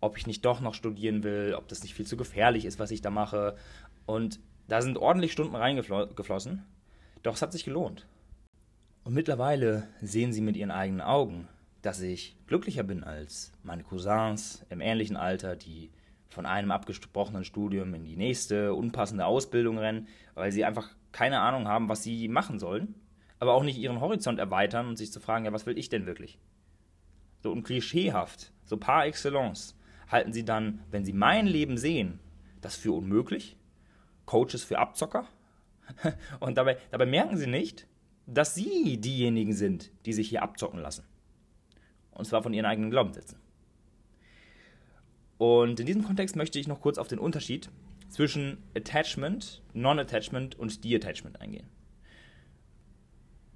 Ob 0.00 0.16
ich 0.16 0.26
nicht 0.26 0.44
doch 0.44 0.60
noch 0.60 0.74
studieren 0.74 1.22
will, 1.22 1.54
ob 1.56 1.68
das 1.68 1.82
nicht 1.82 1.94
viel 1.94 2.06
zu 2.06 2.16
gefährlich 2.16 2.64
ist, 2.64 2.78
was 2.78 2.90
ich 2.90 3.02
da 3.02 3.10
mache, 3.10 3.56
und 4.06 4.40
da 4.68 4.80
sind 4.82 4.98
ordentlich 4.98 5.32
Stunden 5.32 5.54
reingeflossen, 5.54 6.64
doch 7.22 7.34
es 7.34 7.42
hat 7.42 7.52
sich 7.52 7.64
gelohnt. 7.64 8.06
Und 9.04 9.14
mittlerweile 9.14 9.88
sehen 10.00 10.32
sie 10.32 10.40
mit 10.40 10.56
ihren 10.56 10.70
eigenen 10.70 11.00
Augen, 11.00 11.48
dass 11.82 12.00
ich 12.00 12.36
glücklicher 12.46 12.84
bin 12.84 13.02
als 13.02 13.52
meine 13.62 13.82
Cousins 13.82 14.64
im 14.70 14.80
ähnlichen 14.80 15.16
Alter, 15.16 15.56
die 15.56 15.90
von 16.28 16.46
einem 16.46 16.70
abgesprochenen 16.70 17.44
Studium 17.44 17.92
in 17.94 18.04
die 18.04 18.16
nächste 18.16 18.74
unpassende 18.74 19.26
Ausbildung 19.26 19.78
rennen, 19.78 20.08
weil 20.34 20.52
sie 20.52 20.64
einfach 20.64 20.90
keine 21.10 21.40
Ahnung 21.40 21.68
haben, 21.68 21.88
was 21.88 22.02
sie 22.02 22.28
machen 22.28 22.58
sollen, 22.58 22.94
aber 23.38 23.54
auch 23.54 23.64
nicht 23.64 23.78
ihren 23.78 24.00
Horizont 24.00 24.38
erweitern 24.38 24.86
und 24.86 24.96
sich 24.96 25.12
zu 25.12 25.20
fragen, 25.20 25.44
ja, 25.44 25.52
was 25.52 25.66
will 25.66 25.76
ich 25.76 25.88
denn 25.88 26.06
wirklich? 26.06 26.38
So 27.42 27.50
und 27.50 27.64
klischeehaft, 27.64 28.52
so 28.64 28.76
par 28.76 29.04
excellence, 29.04 29.76
halten 30.08 30.32
sie 30.32 30.44
dann, 30.44 30.80
wenn 30.90 31.04
sie 31.04 31.12
mein 31.12 31.46
Leben 31.46 31.76
sehen, 31.76 32.20
das 32.60 32.76
für 32.76 32.92
unmöglich 32.92 33.56
Coaches 34.26 34.64
für 34.64 34.78
Abzocker. 34.78 35.26
Und 36.40 36.56
dabei, 36.56 36.78
dabei 36.90 37.06
merken 37.06 37.36
sie 37.36 37.46
nicht, 37.46 37.86
dass 38.26 38.54
sie 38.54 38.98
diejenigen 38.98 39.52
sind, 39.52 39.90
die 40.06 40.12
sich 40.12 40.28
hier 40.28 40.42
abzocken 40.42 40.80
lassen. 40.80 41.04
Und 42.12 42.26
zwar 42.26 42.42
von 42.42 42.52
ihren 42.52 42.66
eigenen 42.66 42.90
Glaubenssätzen. 42.90 43.38
Und 45.38 45.80
in 45.80 45.86
diesem 45.86 46.04
Kontext 46.04 46.36
möchte 46.36 46.58
ich 46.58 46.68
noch 46.68 46.80
kurz 46.80 46.98
auf 46.98 47.08
den 47.08 47.18
Unterschied 47.18 47.70
zwischen 48.08 48.62
Attachment, 48.76 49.62
Non-Attachment 49.72 50.56
und 50.58 50.84
De-Attachment 50.84 51.40
eingehen. 51.40 51.66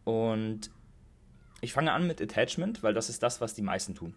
Und 0.05 0.71
ich 1.61 1.73
fange 1.73 1.93
an 1.93 2.07
mit 2.07 2.21
Attachment, 2.21 2.83
weil 2.83 2.95
das 2.95 3.09
ist 3.09 3.23
das, 3.23 3.41
was 3.41 3.55
die 3.55 3.63
meisten 3.63 3.95
tun. 3.95 4.15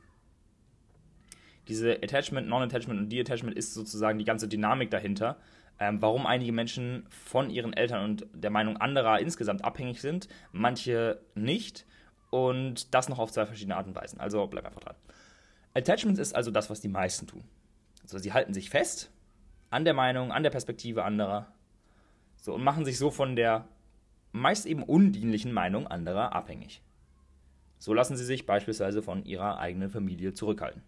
Diese 1.68 2.02
Attachment, 2.02 2.48
Non-Attachment 2.48 3.00
und 3.00 3.10
De-Attachment 3.10 3.56
ist 3.56 3.74
sozusagen 3.74 4.18
die 4.18 4.26
ganze 4.26 4.48
Dynamik 4.48 4.90
dahinter, 4.90 5.40
ähm, 5.80 6.02
warum 6.02 6.26
einige 6.26 6.52
Menschen 6.52 7.06
von 7.10 7.50
ihren 7.50 7.74
Eltern 7.74 8.04
und 8.04 8.28
der 8.34 8.50
Meinung 8.50 8.78
anderer 8.78 9.20
insgesamt 9.20 9.64
abhängig 9.64 10.02
sind, 10.02 10.28
manche 10.52 11.22
nicht 11.36 11.86
und 12.30 12.94
das 12.94 13.10
noch 13.10 13.20
auf 13.20 13.32
zwei 13.32 13.46
verschiedene 13.46 13.76
Arten 13.76 13.90
und 13.90 13.96
Weisen. 13.96 14.20
Also 14.20 14.46
bleib 14.48 14.66
einfach 14.66 14.82
dran. 14.82 14.96
Attachment 15.74 16.20
ist 16.20 16.36
also 16.36 16.52
das, 16.52 16.70
was 16.70 16.82
die 16.82 16.88
meisten 16.88 17.28
tun. 17.28 17.44
Also 18.04 18.18
sie 18.18 18.34
halten 18.34 18.54
sich 18.54 18.70
fest 18.70 19.12
an 19.70 19.86
der 19.86 19.94
Meinung, 19.94 20.32
an 20.32 20.44
der 20.44 20.50
Perspektive 20.50 21.04
anderer 21.04 21.48
so, 22.38 22.54
und 22.54 22.64
machen 22.64 22.86
sich 22.86 22.98
so 22.98 23.12
von 23.12 23.36
der 23.36 23.68
meist 24.32 24.66
eben 24.66 24.84
undienlichen 24.84 25.52
Meinung 25.52 25.88
anderer 25.88 26.34
abhängig. 26.34 26.82
So 27.78 27.94
lassen 27.94 28.18
sie 28.18 28.26
sich 28.26 28.46
beispielsweise 28.46 29.02
von 29.02 29.24
ihrer 29.24 29.60
eigenen 29.60 29.90
Familie 29.90 30.34
zurückhalten. 30.34 30.84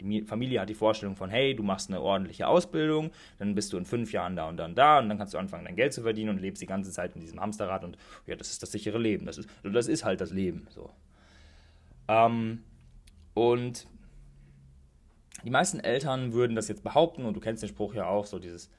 Die 0.00 0.22
Familie 0.22 0.60
hat 0.60 0.68
die 0.68 0.74
Vorstellung 0.74 1.16
von, 1.16 1.30
hey, 1.30 1.54
du 1.54 1.62
machst 1.62 1.88
eine 1.90 2.00
ordentliche 2.00 2.46
Ausbildung, 2.46 3.10
dann 3.38 3.54
bist 3.54 3.72
du 3.72 3.78
in 3.78 3.86
fünf 3.86 4.12
Jahren 4.12 4.36
da 4.36 4.48
und 4.48 4.58
dann 4.58 4.74
da 4.74 4.98
und 4.98 5.08
dann 5.08 5.16
kannst 5.16 5.34
du 5.34 5.38
anfangen, 5.38 5.64
dein 5.64 5.76
Geld 5.76 5.92
zu 5.92 6.02
verdienen 6.02 6.30
und 6.30 6.40
lebst 6.40 6.60
die 6.60 6.66
ganze 6.66 6.90
Zeit 6.90 7.14
in 7.14 7.20
diesem 7.20 7.40
Hamsterrad 7.40 7.82
und 7.82 7.96
ja, 8.26 8.36
das 8.36 8.50
ist 8.50 8.62
das 8.62 8.72
sichere 8.72 8.98
Leben. 8.98 9.24
Das 9.24 9.38
ist, 9.38 9.48
das 9.62 9.88
ist 9.88 10.04
halt 10.04 10.20
das 10.20 10.32
Leben. 10.32 10.66
So. 10.70 10.90
Ähm, 12.08 12.62
und 13.34 13.86
die 15.44 15.50
meisten 15.50 15.80
Eltern 15.80 16.32
würden 16.32 16.56
das 16.56 16.68
jetzt 16.68 16.82
behaupten, 16.82 17.24
und 17.24 17.34
du 17.34 17.40
kennst 17.40 17.62
den 17.62 17.68
Spruch 17.68 17.94
ja 17.94 18.06
auch, 18.06 18.26
so 18.26 18.38
dieses 18.38 18.70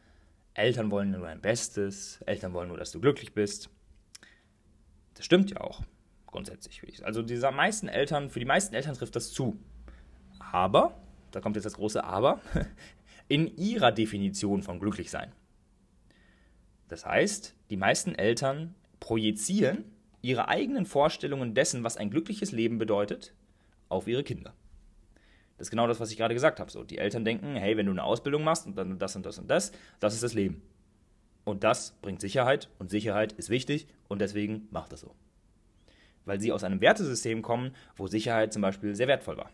Eltern 0.53 0.91
wollen 0.91 1.12
nur 1.12 1.21
dein 1.21 1.39
Bestes, 1.39 2.21
Eltern 2.25 2.53
wollen 2.53 2.67
nur, 2.67 2.77
dass 2.77 2.91
du 2.91 3.00
glücklich 3.00 3.33
bist. 3.33 3.69
Das 5.13 5.25
stimmt 5.25 5.51
ja 5.51 5.62
auch, 5.62 5.81
grundsätzlich. 6.25 6.81
Also 7.05 7.21
diese 7.21 7.50
meisten 7.51 7.88
Eltern, 7.88 8.29
für 8.29 8.39
die 8.39 8.45
meisten 8.45 8.75
Eltern 8.75 8.95
trifft 8.95 9.15
das 9.15 9.31
zu. 9.31 9.59
Aber 10.39 11.00
da 11.38 11.41
kommt 11.41 11.56
jetzt 11.56 11.65
das 11.65 11.75
große 11.75 12.03
Aber, 12.03 12.41
in 13.27 13.56
ihrer 13.58 13.91
Definition 13.91 14.63
von 14.63 14.79
glücklich 14.79 15.12
sein. 15.12 15.32
Das 16.88 17.06
heißt, 17.06 17.53
die 17.70 17.77
meisten 17.77 18.15
Eltern 18.15 18.74
projizieren 19.00 19.84
ihre 20.24 20.48
eigenen 20.48 20.88
Vorstellungen 20.88 21.53
dessen, 21.53 21.84
was 21.84 21.96
ein 21.96 22.10
glückliches 22.10 22.51
Leben 22.53 22.79
bedeutet, 22.79 23.36
auf 23.88 24.08
ihre 24.08 24.24
Kinder. 24.24 24.56
Das 25.60 25.67
ist 25.67 25.70
genau 25.70 25.86
das, 25.86 26.00
was 26.00 26.10
ich 26.10 26.17
gerade 26.17 26.34
gesagt 26.34 26.60
habe. 26.60 26.72
So, 26.72 26.84
die 26.84 26.98
Eltern 26.98 27.24
denken, 27.24 27.56
hey, 27.56 27.77
wenn 27.77 27.86
du 27.86 27.91
eine 27.91 28.03
Ausbildung 28.03 28.44
machst 28.44 28.65
und 28.65 28.75
dann 28.75 28.98
das 28.98 29.15
und 29.15 29.24
das 29.24 29.38
und 29.38 29.48
das, 29.48 29.72
das 30.00 30.15
ist 30.15 30.24
das 30.24 30.34
Leben. 30.34 30.63
Und 31.46 31.63
das 31.63 31.91
bringt 32.01 32.20
Sicherheit 32.20 32.67
und 32.79 32.89
Sicherheit 32.89 33.34
ist 33.34 33.51
wichtig 33.51 33.86
und 34.08 34.22
deswegen 34.22 34.67
macht 34.72 34.91
das 34.91 35.01
so. 35.01 35.13
Weil 36.25 36.41
sie 36.41 36.51
aus 36.51 36.63
einem 36.63 36.82
Wertesystem 36.82 37.44
kommen, 37.44 37.75
wo 37.96 38.08
Sicherheit 38.08 38.53
zum 38.53 38.63
Beispiel 38.63 38.96
sehr 38.96 39.08
wertvoll 39.08 39.38
war. 39.38 39.51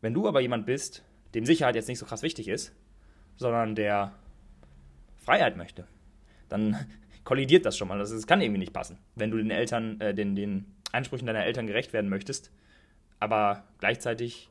Wenn 0.00 0.14
du 0.14 0.28
aber 0.28 0.40
jemand 0.40 0.66
bist, 0.66 1.04
dem 1.34 1.44
Sicherheit 1.44 1.74
jetzt 1.74 1.88
nicht 1.88 1.98
so 1.98 2.06
krass 2.06 2.22
wichtig 2.22 2.48
ist, 2.48 2.72
sondern 3.36 3.74
der 3.74 4.12
Freiheit 5.18 5.56
möchte, 5.56 5.86
dann 6.48 6.76
kollidiert 7.24 7.64
das 7.66 7.76
schon 7.76 7.88
mal. 7.88 7.98
Das, 7.98 8.26
kann 8.26 8.40
irgendwie 8.40 8.60
nicht 8.60 8.72
passen, 8.72 8.98
wenn 9.14 9.30
du 9.30 9.36
den 9.38 9.50
Eltern, 9.50 10.00
äh, 10.00 10.14
den, 10.14 10.34
den 10.34 10.66
Ansprüchen 10.92 11.26
deiner 11.26 11.44
Eltern 11.44 11.66
gerecht 11.66 11.92
werden 11.92 12.08
möchtest, 12.08 12.50
aber 13.20 13.64
gleichzeitig 13.78 14.48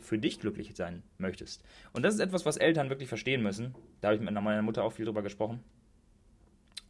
für 0.00 0.18
dich 0.18 0.40
glücklich 0.40 0.74
sein 0.74 1.02
möchtest. 1.18 1.62
Und 1.92 2.02
das 2.02 2.14
ist 2.14 2.20
etwas, 2.20 2.46
was 2.46 2.56
Eltern 2.56 2.90
wirklich 2.90 3.08
verstehen 3.08 3.42
müssen. 3.42 3.74
Da 4.00 4.08
habe 4.08 4.16
ich 4.16 4.22
mit 4.22 4.32
meiner 4.32 4.62
Mutter 4.62 4.84
auch 4.84 4.92
viel 4.92 5.04
drüber 5.04 5.22
gesprochen. 5.22 5.60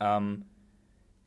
Ähm, 0.01 0.45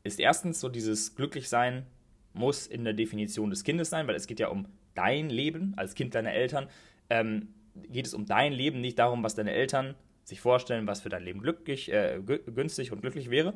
ist 0.04 0.20
erstens 0.20 0.60
so 0.60 0.70
dieses 0.70 1.16
Glücklichsein 1.16 1.86
muss 2.34 2.68
in 2.68 2.84
der 2.84 2.94
Definition 2.94 3.50
des 3.50 3.64
Kindes 3.64 3.90
sein, 3.90 4.08
weil 4.08 4.16
es 4.16 4.28
geht 4.28 4.40
ja 4.40 4.50
um 4.50 4.68
dein 5.00 5.30
Leben 5.30 5.74
als 5.78 5.96
Kind 5.96 6.14
deiner 6.14 6.34
Eltern. 6.34 6.68
Ähm, 7.10 7.54
geht 7.88 8.06
es 8.06 8.14
um 8.14 8.26
dein 8.26 8.52
Leben, 8.52 8.82
nicht 8.82 9.00
darum, 9.00 9.24
was 9.24 9.36
deine 9.36 9.52
Eltern 9.52 9.96
sich 10.26 10.42
vorstellen, 10.42 10.88
was 10.88 11.02
für 11.02 11.10
dein 11.10 11.24
Leben 11.24 11.40
glücklich, 11.40 11.92
äh, 11.92 12.20
günstig 12.22 12.92
und 12.92 13.02
glücklich 13.02 13.30
wäre. 13.30 13.54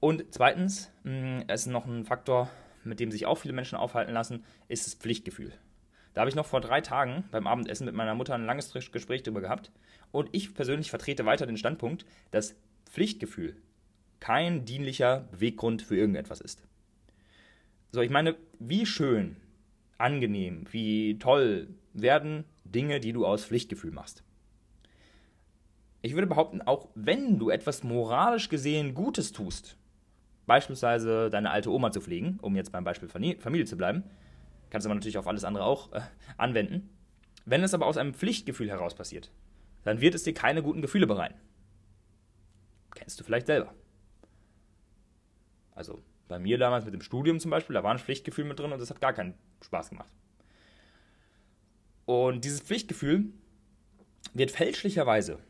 Und 0.00 0.24
zweitens, 0.30 0.92
mh, 1.04 1.44
es 1.48 1.62
ist 1.62 1.72
noch 1.72 1.86
ein 1.86 2.04
Faktor, 2.04 2.50
mit 2.84 3.00
dem 3.00 3.10
sich 3.10 3.26
auch 3.26 3.36
viele 3.36 3.54
Menschen 3.54 3.76
aufhalten 3.76 4.12
lassen, 4.12 4.44
ist 4.68 4.86
das 4.86 4.94
Pflichtgefühl. 4.94 5.52
Da 6.12 6.20
habe 6.20 6.30
ich 6.30 6.36
noch 6.36 6.46
vor 6.46 6.60
drei 6.60 6.80
Tagen 6.80 7.24
beim 7.30 7.46
Abendessen 7.46 7.86
mit 7.86 7.94
meiner 7.94 8.14
Mutter 8.14 8.34
ein 8.34 8.44
langes 8.44 8.72
Gespräch 8.92 9.22
darüber 9.22 9.40
gehabt. 9.40 9.70
Und 10.12 10.28
ich 10.32 10.54
persönlich 10.54 10.90
vertrete 10.90 11.24
weiter 11.24 11.46
den 11.46 11.56
Standpunkt, 11.56 12.04
dass 12.30 12.56
Pflichtgefühl 12.90 13.56
kein 14.18 14.64
dienlicher 14.64 15.28
Beweggrund 15.30 15.82
für 15.82 15.96
irgendetwas 15.96 16.40
ist. 16.40 16.62
So, 17.92 18.02
ich 18.02 18.10
meine, 18.10 18.36
wie 18.58 18.86
schön, 18.86 19.36
angenehm, 20.00 20.64
wie 20.70 21.18
toll 21.18 21.68
werden 21.92 22.44
Dinge, 22.64 23.00
die 23.00 23.12
du 23.12 23.26
aus 23.26 23.44
Pflichtgefühl 23.44 23.90
machst. 23.90 24.22
Ich 26.02 26.14
würde 26.14 26.26
behaupten, 26.26 26.62
auch 26.62 26.88
wenn 26.94 27.38
du 27.38 27.50
etwas 27.50 27.82
moralisch 27.82 28.48
gesehen 28.48 28.94
Gutes 28.94 29.32
tust, 29.32 29.76
beispielsweise 30.46 31.28
deine 31.30 31.50
alte 31.50 31.70
Oma 31.70 31.92
zu 31.92 32.00
pflegen, 32.00 32.38
um 32.40 32.56
jetzt 32.56 32.72
beim 32.72 32.84
Beispiel 32.84 33.08
Familie 33.08 33.66
zu 33.66 33.76
bleiben, 33.76 34.04
kannst 34.70 34.86
du 34.86 34.88
aber 34.88 34.94
natürlich 34.94 35.18
auf 35.18 35.26
alles 35.26 35.44
andere 35.44 35.64
auch 35.64 35.92
äh, 35.92 36.00
anwenden. 36.38 36.88
Wenn 37.44 37.62
es 37.62 37.74
aber 37.74 37.86
aus 37.86 37.96
einem 37.96 38.14
Pflichtgefühl 38.14 38.70
heraus 38.70 38.94
passiert, 38.94 39.30
dann 39.84 40.00
wird 40.00 40.14
es 40.14 40.22
dir 40.22 40.34
keine 40.34 40.62
guten 40.62 40.82
Gefühle 40.82 41.06
bereiten. 41.06 41.38
Kennst 42.94 43.20
du 43.20 43.24
vielleicht 43.24 43.46
selber. 43.46 43.74
Also 45.74 46.02
bei 46.30 46.38
mir 46.38 46.56
damals 46.58 46.84
mit 46.84 46.94
dem 46.94 47.02
Studium 47.02 47.40
zum 47.40 47.50
Beispiel, 47.50 47.74
da 47.74 47.82
war 47.82 47.90
ein 47.90 47.98
Pflichtgefühl 47.98 48.44
mit 48.44 48.58
drin 48.58 48.72
und 48.72 48.80
das 48.80 48.88
hat 48.88 49.00
gar 49.00 49.12
keinen 49.12 49.34
Spaß 49.62 49.90
gemacht. 49.90 50.10
Und 52.06 52.44
dieses 52.44 52.60
Pflichtgefühl 52.60 53.26
wird 54.32 54.52
fälschlicherweise 54.52 55.40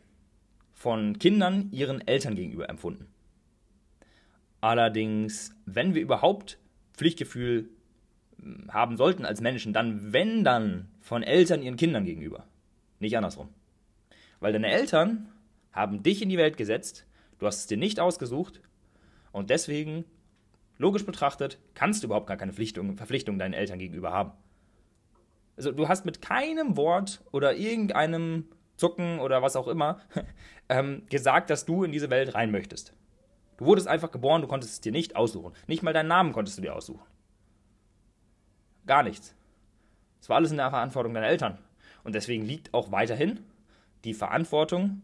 von 0.72 1.18
Kindern 1.18 1.68
ihren 1.70 2.06
Eltern 2.06 2.34
gegenüber 2.34 2.68
empfunden. 2.68 3.06
Allerdings, 4.62 5.54
wenn 5.66 5.94
wir 5.94 6.02
überhaupt 6.02 6.58
Pflichtgefühl 6.94 7.68
hm, 8.40 8.72
haben 8.72 8.96
sollten 8.96 9.26
als 9.26 9.42
Menschen, 9.42 9.72
dann 9.74 10.12
wenn 10.14 10.44
dann 10.44 10.88
von 11.00 11.22
Eltern 11.22 11.62
ihren 11.62 11.76
Kindern 11.76 12.04
gegenüber. 12.04 12.46
Nicht 12.98 13.16
andersrum. 13.16 13.48
Weil 14.40 14.54
deine 14.54 14.70
Eltern 14.70 15.28
haben 15.72 16.02
dich 16.02 16.22
in 16.22 16.30
die 16.30 16.38
Welt 16.38 16.56
gesetzt, 16.56 17.06
du 17.38 17.46
hast 17.46 17.60
es 17.60 17.66
dir 17.66 17.76
nicht 17.76 18.00
ausgesucht 18.00 18.60
und 19.32 19.50
deswegen, 19.50 20.04
logisch 20.80 21.04
betrachtet, 21.04 21.58
kannst 21.74 22.02
du 22.02 22.06
überhaupt 22.06 22.26
gar 22.26 22.38
keine 22.38 22.52
Verpflichtung, 22.52 22.96
Verpflichtung 22.96 23.38
deinen 23.38 23.52
Eltern 23.52 23.78
gegenüber 23.78 24.12
haben. 24.12 24.32
Also 25.56 25.72
du 25.72 25.88
hast 25.88 26.06
mit 26.06 26.22
keinem 26.22 26.76
Wort 26.78 27.22
oder 27.32 27.54
irgendeinem 27.54 28.46
Zucken 28.76 29.20
oder 29.20 29.42
was 29.42 29.56
auch 29.56 29.68
immer 29.68 30.00
ähm, 30.70 31.02
gesagt, 31.10 31.50
dass 31.50 31.66
du 31.66 31.84
in 31.84 31.92
diese 31.92 32.08
Welt 32.08 32.34
rein 32.34 32.50
möchtest. 32.50 32.94
Du 33.58 33.66
wurdest 33.66 33.88
einfach 33.88 34.10
geboren, 34.10 34.40
du 34.40 34.48
konntest 34.48 34.72
es 34.72 34.80
dir 34.80 34.90
nicht 34.90 35.16
aussuchen. 35.16 35.52
Nicht 35.66 35.82
mal 35.82 35.92
deinen 35.92 36.08
Namen 36.08 36.32
konntest 36.32 36.56
du 36.56 36.62
dir 36.62 36.74
aussuchen. 36.74 37.04
Gar 38.86 39.02
nichts. 39.02 39.34
Es 40.18 40.30
war 40.30 40.36
alles 40.36 40.50
in 40.50 40.56
der 40.56 40.70
Verantwortung 40.70 41.12
deiner 41.12 41.26
Eltern. 41.26 41.58
Und 42.04 42.14
deswegen 42.14 42.46
liegt 42.46 42.72
auch 42.72 42.90
weiterhin 42.90 43.40
die 44.04 44.14
Verantwortung, 44.14 45.02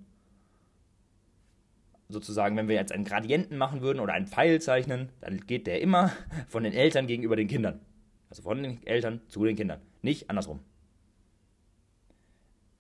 sozusagen, 2.09 2.57
wenn 2.57 2.69
wir 2.69 2.77
jetzt 2.77 2.93
einen 2.93 3.05
Gradienten 3.05 3.59
machen 3.59 3.81
würden 3.81 4.01
oder 4.01 4.13
einen 4.13 4.27
Pfeil 4.27 4.61
zeichnen, 4.61 5.11
dann 5.21 5.47
geht 5.47 5.67
der 5.67 5.81
immer 5.81 6.13
von 6.49 6.63
den 6.63 6.73
Eltern 6.73 7.07
gegenüber 7.07 7.37
den 7.37 7.49
Kindern. 7.49 7.81
Also 8.31 8.43
von 8.43 8.63
den 8.63 8.85
Eltern 8.87 9.21
zu 9.29 9.45
den 9.45 9.57
Kindern, 9.57 9.81
nicht 10.03 10.31
andersrum. 10.31 10.61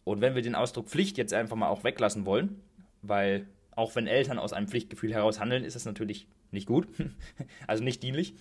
Und 0.04 0.20
wenn 0.20 0.34
wir 0.34 0.42
den 0.42 0.54
Ausdruck 0.54 0.88
Pflicht 0.88 1.18
jetzt 1.18 1.32
einfach 1.32 1.56
mal 1.56 1.68
auch 1.68 1.82
weglassen 1.82 2.26
wollen, 2.26 2.60
weil 3.02 3.46
auch 3.72 3.94
wenn 3.94 4.06
Eltern 4.06 4.38
aus 4.38 4.52
einem 4.52 4.68
Pflichtgefühl 4.68 5.12
heraus 5.12 5.40
handeln, 5.40 5.64
ist 5.64 5.76
das 5.76 5.84
natürlich 5.84 6.26
nicht 6.50 6.66
gut, 6.66 6.88
also 7.66 7.82
nicht 7.82 8.02
dienlich, 8.02 8.34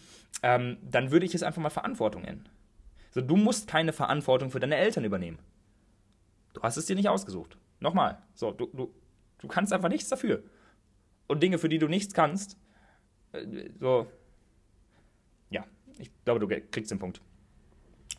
ähm, 0.43 0.77
dann 0.83 1.11
würde 1.11 1.25
ich 1.25 1.35
es 1.35 1.43
einfach 1.43 1.61
mal 1.61 1.69
Verantwortung 1.69 2.23
nennen. 2.23 2.47
So, 3.11 3.21
du 3.21 3.35
musst 3.35 3.67
keine 3.67 3.93
Verantwortung 3.93 4.51
für 4.51 4.59
deine 4.59 4.75
Eltern 4.75 5.05
übernehmen. 5.05 5.39
Du 6.53 6.61
hast 6.61 6.77
es 6.77 6.85
dir 6.85 6.95
nicht 6.95 7.09
ausgesucht. 7.09 7.57
Nochmal, 7.79 8.21
so, 8.33 8.51
du, 8.51 8.67
du, 8.67 8.93
du 9.39 9.47
kannst 9.47 9.73
einfach 9.73 9.89
nichts 9.89 10.09
dafür. 10.09 10.43
Und 11.27 11.41
Dinge, 11.41 11.57
für 11.57 11.69
die 11.69 11.79
du 11.79 11.87
nichts 11.87 12.13
kannst, 12.13 12.57
äh, 13.31 13.69
so, 13.79 14.07
ja, 15.49 15.65
ich 15.97 16.11
glaube, 16.23 16.39
du 16.39 16.47
kriegst 16.47 16.91
den 16.91 16.99
Punkt. 16.99 17.21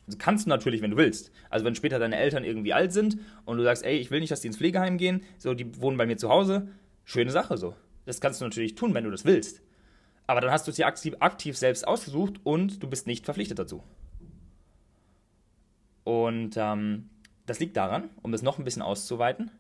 Also 0.07 0.19
kannst 0.19 0.47
du 0.47 0.51
natürlich, 0.51 0.83
wenn 0.83 0.93
du 0.93 0.97
willst. 0.97 1.33
Also 1.51 1.65
wenn 1.65 1.75
später 1.75 1.99
deine 1.99 2.17
Eltern 2.17 2.45
irgendwie 2.45 2.73
alt 2.73 2.93
sind 2.93 3.19
und 3.45 3.59
du 3.59 3.65
sagst, 3.65 3.85
ey, 3.85 3.97
ich 3.97 4.11
will 4.11 4.21
nicht, 4.21 4.31
dass 4.31 4.41
die 4.41 4.47
ins 4.47 4.57
Pflegeheim 4.57 4.99
gehen, 4.99 5.23
so, 5.39 5.55
die 5.55 5.81
wohnen 5.81 5.97
bei 5.97 6.07
mir 6.07 6.17
zu 6.17 6.29
Hause, 6.29 6.69
schöne 7.05 7.31
Sache 7.31 7.57
so. 7.57 7.75
Das 8.05 8.21
kannst 8.21 8.41
du 8.41 8.45
natürlich 8.45 8.77
tun, 8.77 8.95
wenn 8.95 9.05
du 9.05 9.11
das 9.11 9.25
willst. 9.25 9.63
Aber 10.29 10.41
dann 10.41 10.51
hast 10.51 10.67
du 10.67 10.71
es 10.71 10.77
dir 10.77 10.87
aktiv, 10.87 11.15
aktiv 11.21 11.57
selbst 11.57 11.87
ausgesucht 11.87 12.41
und 12.45 12.83
du 12.83 12.89
bist 12.89 13.07
nicht 13.07 13.25
verpflichtet 13.25 13.59
dazu. 13.59 13.83
Und 16.05 16.57
ähm, 16.57 17.11
das 17.47 17.59
liegt 17.59 17.77
daran, 17.77 18.11
um 18.23 18.31
das 18.31 18.43
noch 18.43 18.59
ein 18.59 18.65
bisschen 18.65 18.83
auszuweiten, 18.83 19.51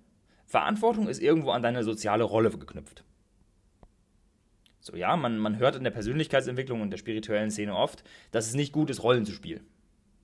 Verantwortung 0.46 1.08
ist 1.08 1.20
irgendwo 1.20 1.50
an 1.50 1.62
deine 1.62 1.82
soziale 1.82 2.22
Rolle 2.22 2.50
geknüpft. 2.50 3.04
So, 4.86 4.94
ja, 4.94 5.16
man, 5.16 5.38
man 5.38 5.58
hört 5.58 5.74
in 5.74 5.82
der 5.82 5.90
Persönlichkeitsentwicklung 5.90 6.80
und 6.80 6.90
der 6.90 6.96
spirituellen 6.96 7.50
Szene 7.50 7.74
oft, 7.74 8.04
dass 8.30 8.46
es 8.46 8.54
nicht 8.54 8.72
gut 8.72 8.88
ist, 8.88 9.02
Rollen 9.02 9.26
zu 9.26 9.32
spielen. 9.32 9.66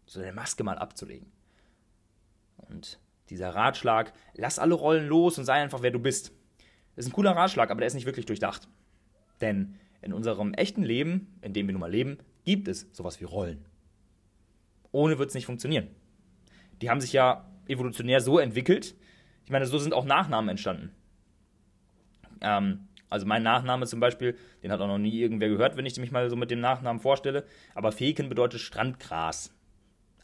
So 0.07 0.21
eine 0.21 0.33
Maske 0.33 0.63
mal 0.63 0.79
abzulegen. 0.79 1.33
Und 2.59 3.01
dieser 3.29 3.57
Ratschlag, 3.57 4.13
lass 4.35 4.61
alle 4.61 4.75
Rollen 4.75 5.09
los 5.09 5.37
und 5.37 5.47
sei 5.47 5.55
einfach, 5.55 5.83
wer 5.83 5.91
du 5.91 5.99
bist. 5.99 6.31
Ist 6.95 7.09
ein 7.09 7.13
cooler 7.13 7.33
Ratschlag, 7.33 7.73
aber 7.73 7.81
der 7.81 7.89
ist 7.89 7.95
nicht 7.95 8.07
wirklich 8.07 8.27
durchdacht. 8.27 8.69
Denn 9.41 9.75
in 10.01 10.13
unserem 10.13 10.55
echten 10.55 10.85
Leben, 10.85 11.41
in 11.41 11.55
dem 11.55 11.67
wir 11.67 11.73
nun 11.73 11.81
mal 11.81 11.91
leben, 11.91 12.19
gibt 12.45 12.69
es 12.69 12.87
sowas 12.93 13.21
wie 13.21 13.25
Rollen. 13.25 13.65
Ohne 14.93 15.19
wird 15.19 15.31
es 15.31 15.35
nicht 15.35 15.47
funktionieren. 15.47 15.89
Die 16.83 16.89
haben 16.89 17.01
sich 17.01 17.13
ja 17.13 17.51
evolutionär 17.67 18.21
so 18.21 18.39
entwickelt. 18.39 18.95
Ich 19.45 19.51
meine, 19.51 19.67
so 19.67 19.79
sind 19.79 19.93
auch 19.93 20.05
Nachnamen 20.05 20.51
entstanden. 20.51 20.93
Ähm, 22.41 22.87
also 23.13 23.27
mein 23.27 23.43
Nachname 23.43 23.87
zum 23.87 24.01
Beispiel, 24.01 24.37
den 24.63 24.73
hat 24.73 24.81
auch 24.81 24.87
noch 24.87 24.99
nie 24.99 25.21
irgendwer 25.21 25.51
gehört, 25.51 25.77
wenn 25.77 25.85
ich 25.85 25.99
mich 25.99 26.11
mal 26.11 26.29
so 26.31 26.37
mit 26.37 26.51
dem 26.51 26.61
Nachnamen 26.61 27.01
vorstelle. 27.01 27.45
Aber 27.75 27.93
Feken 27.93 28.31
bedeutet 28.31 28.61
Strandgras. 28.61 29.55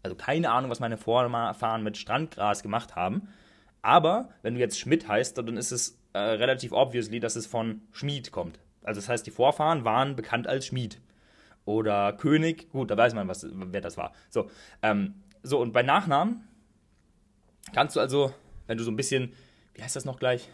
Also 0.02 0.16
keine 0.16 0.50
Ahnung, 0.50 0.71
was 0.71 0.80
meine 0.80 0.97
Vorfahren 0.97 1.83
mit 1.83 1.99
Strandgras 1.99 2.62
gemacht 2.62 2.97
haben. 2.97 3.28
Aber 3.83 4.30
wenn 4.42 4.54
du 4.54 4.61
jetzt 4.61 4.80
Schmidt 4.80 5.07
heißt, 5.07 5.37
dann 5.37 5.59
ist 5.59 5.71
es 5.71 5.99
äh, 6.14 6.18
relativ 6.18 6.73
obviously, 6.73 7.21
dass 7.21 7.37
es 7.37 7.47
von 7.47 7.83
Schmied 7.92 8.33
kommt. 8.33 8.59
Also 8.83 9.00
das 9.00 9.11
heißt, 9.11 9.26
die 9.26 9.30
Vorfahren 9.30 9.85
waren 9.85 10.16
bekannt 10.16 10.47
als 10.47 10.66
Schmied. 10.66 10.99
Oder 11.66 12.14
König, 12.14 12.71
gut, 12.71 12.90
da 12.90 12.97
weiß 12.97 13.12
man, 13.12 13.28
was, 13.28 13.47
wer 13.52 13.83
das 13.83 13.99
war. 13.99 14.12
So, 14.30 14.50
ähm, 14.80 15.14
so, 15.42 15.61
und 15.61 15.73
bei 15.75 15.83
Nachnamen 15.83 16.49
kannst 17.75 17.97
du 17.97 18.00
also, 18.00 18.33
wenn 18.66 18.78
du 18.78 18.85
so 18.85 18.90
ein 18.90 18.97
bisschen, 18.97 19.35
wie 19.75 19.83
heißt 19.83 19.95
das 19.95 20.07
noch 20.07 20.18
gleich? 20.18 20.49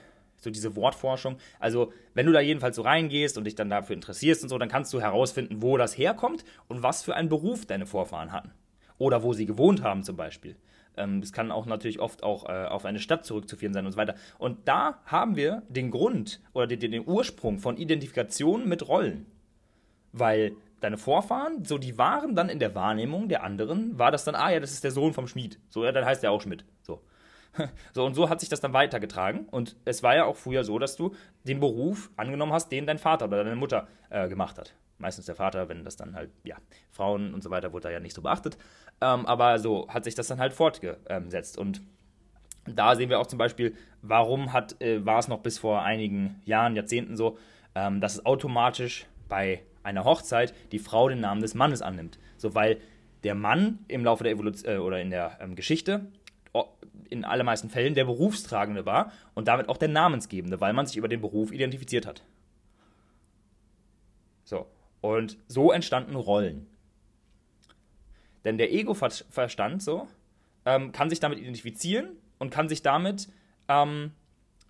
So 0.44 0.50
diese 0.50 0.76
Wortforschung. 0.76 1.38
Also, 1.58 1.92
wenn 2.12 2.26
du 2.26 2.32
da 2.32 2.40
jedenfalls 2.40 2.76
so 2.76 2.82
reingehst 2.82 3.36
und 3.38 3.44
dich 3.44 3.54
dann 3.54 3.70
dafür 3.70 3.94
interessierst 3.94 4.42
und 4.42 4.48
so, 4.48 4.58
dann 4.58 4.68
kannst 4.68 4.92
du 4.92 5.00
herausfinden, 5.00 5.62
wo 5.62 5.76
das 5.76 5.96
herkommt 5.98 6.44
und 6.68 6.82
was 6.82 7.02
für 7.02 7.14
einen 7.14 7.28
Beruf 7.28 7.66
deine 7.66 7.86
Vorfahren 7.86 8.30
hatten. 8.30 8.52
Oder 8.98 9.22
wo 9.22 9.32
sie 9.32 9.46
gewohnt 9.46 9.82
haben 9.82 10.04
zum 10.04 10.16
Beispiel. 10.16 10.56
Ähm, 10.96 11.22
kann 11.32 11.50
auch 11.50 11.66
natürlich 11.66 11.98
oft 11.98 12.22
auch 12.22 12.48
äh, 12.48 12.66
auf 12.66 12.84
eine 12.84 13.00
Stadt 13.00 13.24
zurückzuführen 13.24 13.74
sein 13.74 13.86
und 13.86 13.92
so 13.92 13.98
weiter. 13.98 14.14
Und 14.38 14.68
da 14.68 15.00
haben 15.06 15.34
wir 15.34 15.62
den 15.68 15.90
Grund 15.90 16.40
oder 16.52 16.68
den, 16.68 16.92
den 16.92 17.06
Ursprung 17.06 17.58
von 17.58 17.76
Identifikation 17.76 18.68
mit 18.68 18.86
Rollen. 18.86 19.26
Weil 20.12 20.52
deine 20.80 20.98
Vorfahren, 20.98 21.64
so 21.64 21.78
die 21.78 21.98
waren 21.98 22.36
dann 22.36 22.48
in 22.48 22.60
der 22.60 22.74
Wahrnehmung 22.74 23.28
der 23.28 23.42
anderen, 23.42 23.98
war 23.98 24.12
das 24.12 24.24
dann, 24.24 24.36
ah 24.36 24.50
ja, 24.50 24.60
das 24.60 24.72
ist 24.72 24.84
der 24.84 24.92
Sohn 24.92 25.14
vom 25.14 25.26
Schmied. 25.26 25.58
So, 25.70 25.84
ja, 25.84 25.90
dann 25.90 26.04
heißt 26.04 26.22
er 26.22 26.30
auch 26.30 26.42
Schmidt. 26.42 26.64
So. 26.82 27.00
So, 27.92 28.04
und 28.04 28.14
so 28.14 28.28
hat 28.28 28.40
sich 28.40 28.48
das 28.48 28.60
dann 28.60 28.72
weitergetragen. 28.72 29.46
Und 29.50 29.76
es 29.84 30.02
war 30.02 30.16
ja 30.16 30.24
auch 30.24 30.36
früher 30.36 30.64
so, 30.64 30.78
dass 30.78 30.96
du 30.96 31.14
den 31.44 31.60
Beruf 31.60 32.10
angenommen 32.16 32.52
hast, 32.52 32.70
den 32.70 32.86
dein 32.86 32.98
Vater 32.98 33.26
oder 33.26 33.44
deine 33.44 33.56
Mutter 33.56 33.86
äh, 34.10 34.28
gemacht 34.28 34.58
hat. 34.58 34.74
Meistens 34.98 35.26
der 35.26 35.34
Vater, 35.34 35.68
wenn 35.68 35.84
das 35.84 35.96
dann 35.96 36.14
halt, 36.14 36.30
ja, 36.44 36.56
Frauen 36.90 37.34
und 37.34 37.42
so 37.42 37.50
weiter 37.50 37.72
wurde 37.72 37.84
da 37.84 37.90
ja 37.90 38.00
nicht 38.00 38.14
so 38.14 38.22
beachtet. 38.22 38.56
Ähm, 39.00 39.26
aber 39.26 39.58
so 39.58 39.88
hat 39.88 40.04
sich 40.04 40.14
das 40.14 40.28
dann 40.28 40.38
halt 40.38 40.52
fortgesetzt. 40.52 41.58
Und 41.58 41.82
da 42.66 42.94
sehen 42.94 43.10
wir 43.10 43.18
auch 43.18 43.26
zum 43.26 43.38
Beispiel, 43.38 43.74
warum 44.02 44.52
hat, 44.52 44.80
äh, 44.80 45.04
war 45.04 45.18
es 45.18 45.28
noch 45.28 45.40
bis 45.40 45.58
vor 45.58 45.82
einigen 45.82 46.40
Jahren, 46.44 46.76
Jahrzehnten 46.76 47.16
so, 47.16 47.38
ähm, 47.74 48.00
dass 48.00 48.14
es 48.14 48.26
automatisch 48.26 49.06
bei 49.28 49.62
einer 49.82 50.04
Hochzeit 50.04 50.54
die 50.72 50.78
Frau 50.78 51.08
den 51.08 51.20
Namen 51.20 51.40
des 51.40 51.54
Mannes 51.54 51.82
annimmt. 51.82 52.18
So, 52.36 52.54
weil 52.54 52.78
der 53.24 53.34
Mann 53.34 53.80
im 53.88 54.04
Laufe 54.04 54.24
der 54.24 54.32
Evolution 54.32 54.74
äh, 54.74 54.78
oder 54.78 55.00
in 55.00 55.10
der 55.10 55.38
ähm, 55.40 55.56
Geschichte 55.56 56.06
in 57.10 57.24
allermeisten 57.24 57.70
Fällen 57.70 57.94
der 57.94 58.04
Berufstragende 58.04 58.86
war 58.86 59.12
und 59.34 59.48
damit 59.48 59.68
auch 59.68 59.76
der 59.76 59.88
Namensgebende, 59.88 60.60
weil 60.60 60.72
man 60.72 60.86
sich 60.86 60.96
über 60.96 61.08
den 61.08 61.20
Beruf 61.20 61.52
identifiziert 61.52 62.06
hat. 62.06 62.22
So, 64.44 64.66
und 65.00 65.38
so 65.48 65.72
entstanden 65.72 66.16
Rollen. 66.16 66.66
Denn 68.44 68.58
der 68.58 68.72
Ego-Verstand 68.72 69.82
so 69.82 70.06
ähm, 70.66 70.92
kann 70.92 71.10
sich 71.10 71.20
damit 71.20 71.38
identifizieren 71.38 72.10
und 72.38 72.50
kann 72.50 72.68
sich 72.68 72.82
damit, 72.82 73.28
ähm, 73.68 74.12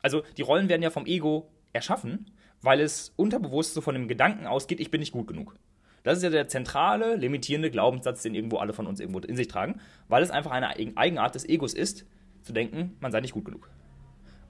also 0.03 0.23
die 0.37 0.43
Rollen 0.43 0.69
werden 0.69 0.83
ja 0.83 0.91
vom 0.91 1.07
Ego 1.07 1.51
erschaffen, 1.73 2.31
weil 2.63 2.81
es 2.81 3.13
unterbewusst 3.17 3.75
so 3.75 3.81
von 3.81 3.95
dem 3.95 4.09
Gedanken 4.09 4.47
ausgeht, 4.47 4.81
ich 4.81 4.91
bin 4.91 5.01
nicht 5.01 5.13
gut 5.13 5.27
genug. 5.27 5.57
Das 6.05 6.19
ist 6.19 6.23
ja 6.23 6.31
der 6.31 6.49
zentrale, 6.49 7.17
limitierende 7.17 7.71
Glaubenssatz, 7.71 8.23
den 8.23 8.35
irgendwo 8.35 8.59
alle 8.59 8.75
von 8.75 8.87
uns 8.87 9.01
irgendwo 9.01 9.21
in 9.21 9.37
sich 9.37 9.49
tragen, 9.49 9.81
weil 10.07 10.23
es 10.23 10.31
einfach 10.31 10.51
eine 10.51 10.69
Eigenart 10.97 11.35
des 11.35 11.49
Egos 11.49 11.73
ist, 11.73 12.07
zu 12.43 12.53
denken, 12.53 12.97
man 13.01 13.11
sei 13.11 13.21
nicht 13.21 13.33
gut 13.33 13.47
genug. 13.47 13.71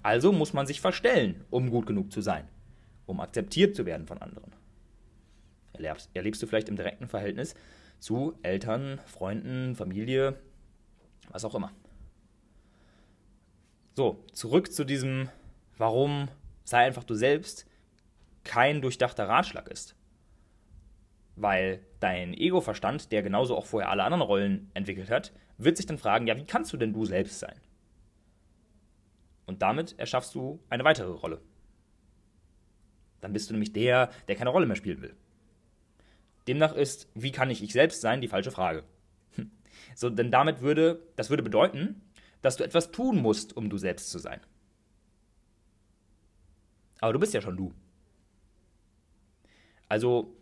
Also 0.02 0.32
muss 0.32 0.52
man 0.52 0.66
sich 0.66 0.80
verstellen, 0.80 1.44
um 1.50 1.70
gut 1.70 1.86
genug 1.86 2.12
zu 2.12 2.20
sein, 2.20 2.48
um 3.06 3.20
akzeptiert 3.20 3.76
zu 3.76 3.86
werden 3.86 4.06
von 4.06 4.20
anderen. 4.20 4.52
Erlebst, 5.72 6.10
erlebst 6.12 6.42
du 6.42 6.48
vielleicht 6.48 6.68
im 6.68 6.76
direkten 6.76 7.06
Verhältnis 7.06 7.54
zu 8.00 8.36
Eltern, 8.42 9.00
Freunden, 9.06 9.76
Familie, 9.76 10.36
was 11.30 11.44
auch 11.44 11.54
immer. 11.54 11.70
So, 13.94 14.24
zurück 14.32 14.72
zu 14.72 14.84
diesem, 14.84 15.28
warum 15.78 16.28
sei 16.64 16.78
einfach 16.84 17.04
du 17.04 17.14
selbst 17.14 17.64
kein 18.42 18.82
durchdachter 18.82 19.28
Ratschlag 19.28 19.68
ist. 19.68 19.94
Weil 21.36 21.84
dein 22.00 22.32
Ego-Verstand, 22.34 23.10
der 23.10 23.22
genauso 23.22 23.56
auch 23.56 23.66
vorher 23.66 23.90
alle 23.90 24.04
anderen 24.04 24.22
Rollen 24.22 24.70
entwickelt 24.74 25.10
hat, 25.10 25.32
wird 25.58 25.76
sich 25.76 25.86
dann 25.86 25.98
fragen, 25.98 26.26
ja, 26.26 26.36
wie 26.36 26.46
kannst 26.46 26.72
du 26.72 26.76
denn 26.76 26.92
du 26.92 27.04
selbst 27.04 27.40
sein? 27.40 27.60
Und 29.46 29.62
damit 29.62 29.98
erschaffst 29.98 30.34
du 30.34 30.60
eine 30.70 30.84
weitere 30.84 31.10
Rolle. 31.10 31.40
Dann 33.20 33.32
bist 33.32 33.48
du 33.48 33.54
nämlich 33.54 33.72
der, 33.72 34.10
der 34.28 34.36
keine 34.36 34.50
Rolle 34.50 34.66
mehr 34.66 34.76
spielen 34.76 35.02
will. 35.02 35.16
Demnach 36.46 36.74
ist, 36.74 37.08
wie 37.14 37.32
kann 37.32 37.50
ich 37.50 37.62
ich 37.62 37.72
selbst 37.72 38.00
sein, 38.00 38.20
die 38.20 38.28
falsche 38.28 38.50
Frage. 38.50 38.84
So, 39.94 40.10
denn 40.10 40.30
damit 40.30 40.60
würde, 40.60 41.02
das 41.16 41.30
würde 41.30 41.42
bedeuten, 41.42 42.02
dass 42.42 42.56
du 42.56 42.64
etwas 42.64 42.90
tun 42.90 43.20
musst, 43.20 43.56
um 43.56 43.70
du 43.70 43.78
selbst 43.78 44.10
zu 44.10 44.18
sein. 44.18 44.40
Aber 47.00 47.12
du 47.12 47.18
bist 47.18 47.34
ja 47.34 47.40
schon 47.40 47.56
du. 47.56 47.72
Also 49.88 50.36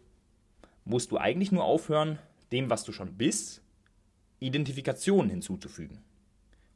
musst 0.84 1.10
du 1.10 1.18
eigentlich 1.18 1.52
nur 1.52 1.64
aufhören, 1.64 2.18
dem, 2.50 2.70
was 2.70 2.84
du 2.84 2.92
schon 2.92 3.16
bist, 3.16 3.62
Identifikationen 4.40 5.30
hinzuzufügen. 5.30 5.98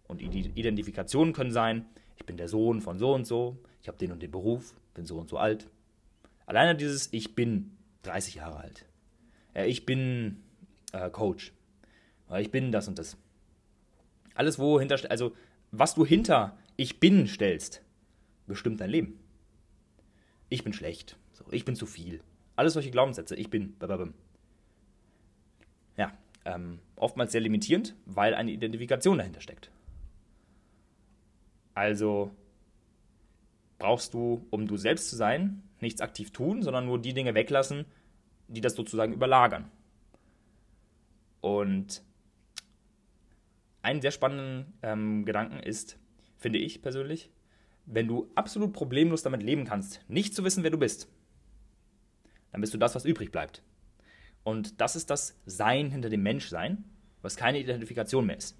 Und 0.07 0.21
Identifikationen 0.23 1.33
können 1.33 1.51
sein, 1.51 1.87
ich 2.17 2.25
bin 2.25 2.37
der 2.37 2.49
Sohn 2.49 2.81
von 2.81 2.99
so 2.99 3.13
und 3.13 3.27
so, 3.27 3.59
ich 3.83 3.89
habe 3.89 3.99
den 3.99 4.13
und 4.13 4.23
den 4.23 4.31
Beruf, 4.31 4.75
bin 4.95 5.05
so 5.05 5.19
und 5.19 5.29
so 5.29 5.37
alt. 5.37 5.69
Alleine 6.47 6.77
dieses 6.77 7.13
Ich 7.13 7.35
bin 7.35 7.77
30 8.03 8.37
Jahre 8.37 8.59
alt. 8.59 8.87
ich 9.55 9.85
bin 9.85 10.43
äh, 10.93 11.11
Coach. 11.11 11.53
ich 12.39 12.51
bin 12.51 12.71
das 12.73 12.89
und 12.89 12.99
das. 12.99 13.17
Alles, 14.35 14.59
wo 14.59 14.79
hinter, 14.79 14.99
also 15.11 15.35
was 15.73 15.95
du 15.95 16.07
hinter 16.07 16.57
Ich 16.77 17.01
bin 17.01 17.27
stellst, 17.27 17.83
bestimmt 18.47 18.81
dein 18.81 18.91
Leben. 18.91 19.19
Ich 20.49 20.63
bin 20.63 20.73
schlecht. 20.73 21.17
Ich 21.51 21.65
bin 21.65 21.75
zu 21.75 21.87
viel. 21.87 22.21
Alles 22.57 22.73
solche 22.73 22.91
Glaubenssätze. 22.91 23.37
Ich 23.37 23.51
bin. 23.51 23.77
Ja, 25.97 26.13
ähm, 26.45 26.81
oftmals 26.97 27.33
sehr 27.33 27.41
limitierend, 27.41 27.95
weil 28.07 28.35
eine 28.35 28.51
Identifikation 28.51 29.19
dahinter 29.19 29.41
steckt. 29.41 29.71
Also 31.75 32.31
brauchst 33.79 34.15
du, 34.15 34.47
um 34.51 34.67
du 34.67 34.77
selbst 34.77 35.11
zu 35.11 35.17
sein, 35.17 35.63
nichts 35.81 36.01
aktiv 36.01 36.31
tun, 36.31 36.63
sondern 36.63 36.87
nur 36.87 36.99
die 36.99 37.13
Dinge 37.13 37.35
weglassen, 37.35 37.85
die 38.49 38.63
das 38.63 38.75
sozusagen 38.75 39.13
überlagern. 39.13 39.71
Und 41.43 42.03
einen 43.83 44.01
sehr 44.01 44.11
spannenden 44.11 44.73
ähm, 44.83 45.25
Gedanken 45.25 45.61
ist, 45.61 45.99
finde 46.39 46.59
ich 46.59 46.83
persönlich, 46.83 47.31
wenn 47.85 48.09
du 48.09 48.31
absolut 48.35 48.73
problemlos 48.73 49.23
damit 49.23 49.43
leben 49.43 49.65
kannst, 49.65 50.05
nicht 50.09 50.35
zu 50.35 50.43
wissen, 50.45 50.65
wer 50.65 50.71
du 50.71 50.79
bist, 50.79 51.09
dann 52.57 52.63
bist 52.63 52.73
du 52.73 52.79
das, 52.79 52.95
was 52.95 53.05
übrig 53.05 53.33
bleibt. 53.33 53.61
Und 54.43 54.81
das 54.81 54.97
ist 54.97 55.11
das 55.11 55.39
Sein 55.45 55.91
hinter 55.91 56.09
dem 56.09 56.23
Menschsein, 56.23 56.85
was 57.21 57.37
keine 57.37 57.61
Identifikation 57.61 58.25
mehr 58.25 58.39
ist. 58.39 58.57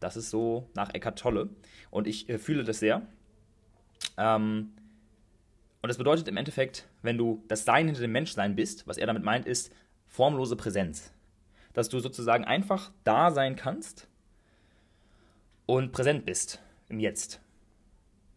Das 0.00 0.16
ist 0.16 0.30
so 0.30 0.70
nach 0.74 0.94
Eckart 0.94 1.18
Tolle. 1.18 1.50
Und 1.90 2.06
ich 2.06 2.26
äh, 2.30 2.38
fühle 2.38 2.64
das 2.64 2.78
sehr. 2.78 3.06
Ähm, 4.16 4.72
und 5.82 5.88
das 5.88 5.98
bedeutet 5.98 6.26
im 6.26 6.38
Endeffekt, 6.38 6.88
wenn 7.02 7.18
du 7.18 7.44
das 7.48 7.66
Sein 7.66 7.84
hinter 7.84 8.00
dem 8.00 8.12
Menschsein 8.12 8.56
bist, 8.56 8.86
was 8.86 8.96
er 8.96 9.06
damit 9.06 9.24
meint, 9.24 9.44
ist 9.44 9.70
formlose 10.06 10.56
Präsenz. 10.56 11.12
Dass 11.74 11.90
du 11.90 12.00
sozusagen 12.00 12.46
einfach 12.46 12.92
da 13.04 13.30
sein 13.30 13.56
kannst 13.56 14.08
und 15.66 15.92
präsent 15.92 16.24
bist 16.24 16.62
im 16.88 16.98
Jetzt. 16.98 17.42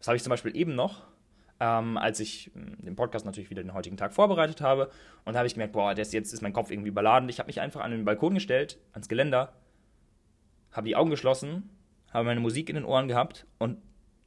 Das 0.00 0.08
habe 0.08 0.18
ich 0.18 0.22
zum 0.22 0.28
Beispiel 0.28 0.54
eben 0.54 0.74
noch, 0.74 1.02
ähm, 1.62 1.96
als 1.96 2.18
ich 2.18 2.50
hm, 2.54 2.84
den 2.84 2.96
Podcast 2.96 3.24
natürlich 3.24 3.48
wieder 3.48 3.62
den 3.62 3.72
heutigen 3.72 3.96
Tag 3.96 4.12
vorbereitet 4.12 4.60
habe. 4.60 4.90
Und 5.24 5.34
da 5.34 5.38
habe 5.38 5.46
ich 5.46 5.54
gemerkt, 5.54 5.72
boah, 5.72 5.94
das, 5.94 6.12
jetzt 6.12 6.32
ist 6.32 6.42
mein 6.42 6.52
Kopf 6.52 6.72
irgendwie 6.72 6.88
überladen. 6.88 7.28
Ich 7.28 7.38
habe 7.38 7.46
mich 7.46 7.60
einfach 7.60 7.82
an 7.82 7.92
den 7.92 8.04
Balkon 8.04 8.34
gestellt, 8.34 8.78
ans 8.92 9.08
Geländer 9.08 9.52
habe 10.72 10.88
die 10.88 10.96
Augen 10.96 11.10
geschlossen, 11.10 11.70
habe 12.12 12.24
meine 12.24 12.40
Musik 12.40 12.68
in 12.68 12.74
den 12.76 12.84
Ohren 12.84 13.06
gehabt 13.06 13.46
und 13.58 13.78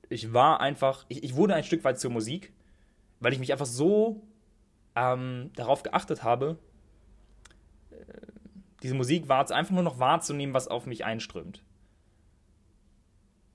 ich 0.10 0.32
war 0.32 0.62
einfach, 0.62 1.06
ich, 1.10 1.24
ich 1.24 1.36
wurde 1.36 1.56
ein 1.56 1.63
Stück 1.63 1.84
weit 1.84 2.00
zur 2.00 2.12
Musik, 2.12 2.54
weil 3.19 3.34
ich 3.34 3.39
mich 3.39 3.52
einfach 3.52 3.65
so 3.65 4.28
ähm, 4.95 5.50
darauf 5.56 5.82
geachtet 5.82 6.24
habe, 6.24 6.60
äh, 7.89 7.95
diese 8.84 8.93
Musik 8.93 9.28
wahr, 9.28 9.50
einfach 9.52 9.74
nur 9.74 9.82
noch 9.82 9.98
wahrzunehmen, 9.98 10.54
was 10.54 10.67
auf 10.67 10.86
mich 10.86 11.04
einströmt. 11.04 11.63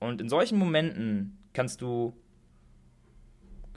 Und 0.00 0.20
in 0.20 0.28
solchen 0.28 0.58
Momenten 0.58 1.38
kannst 1.52 1.80
du 1.80 2.20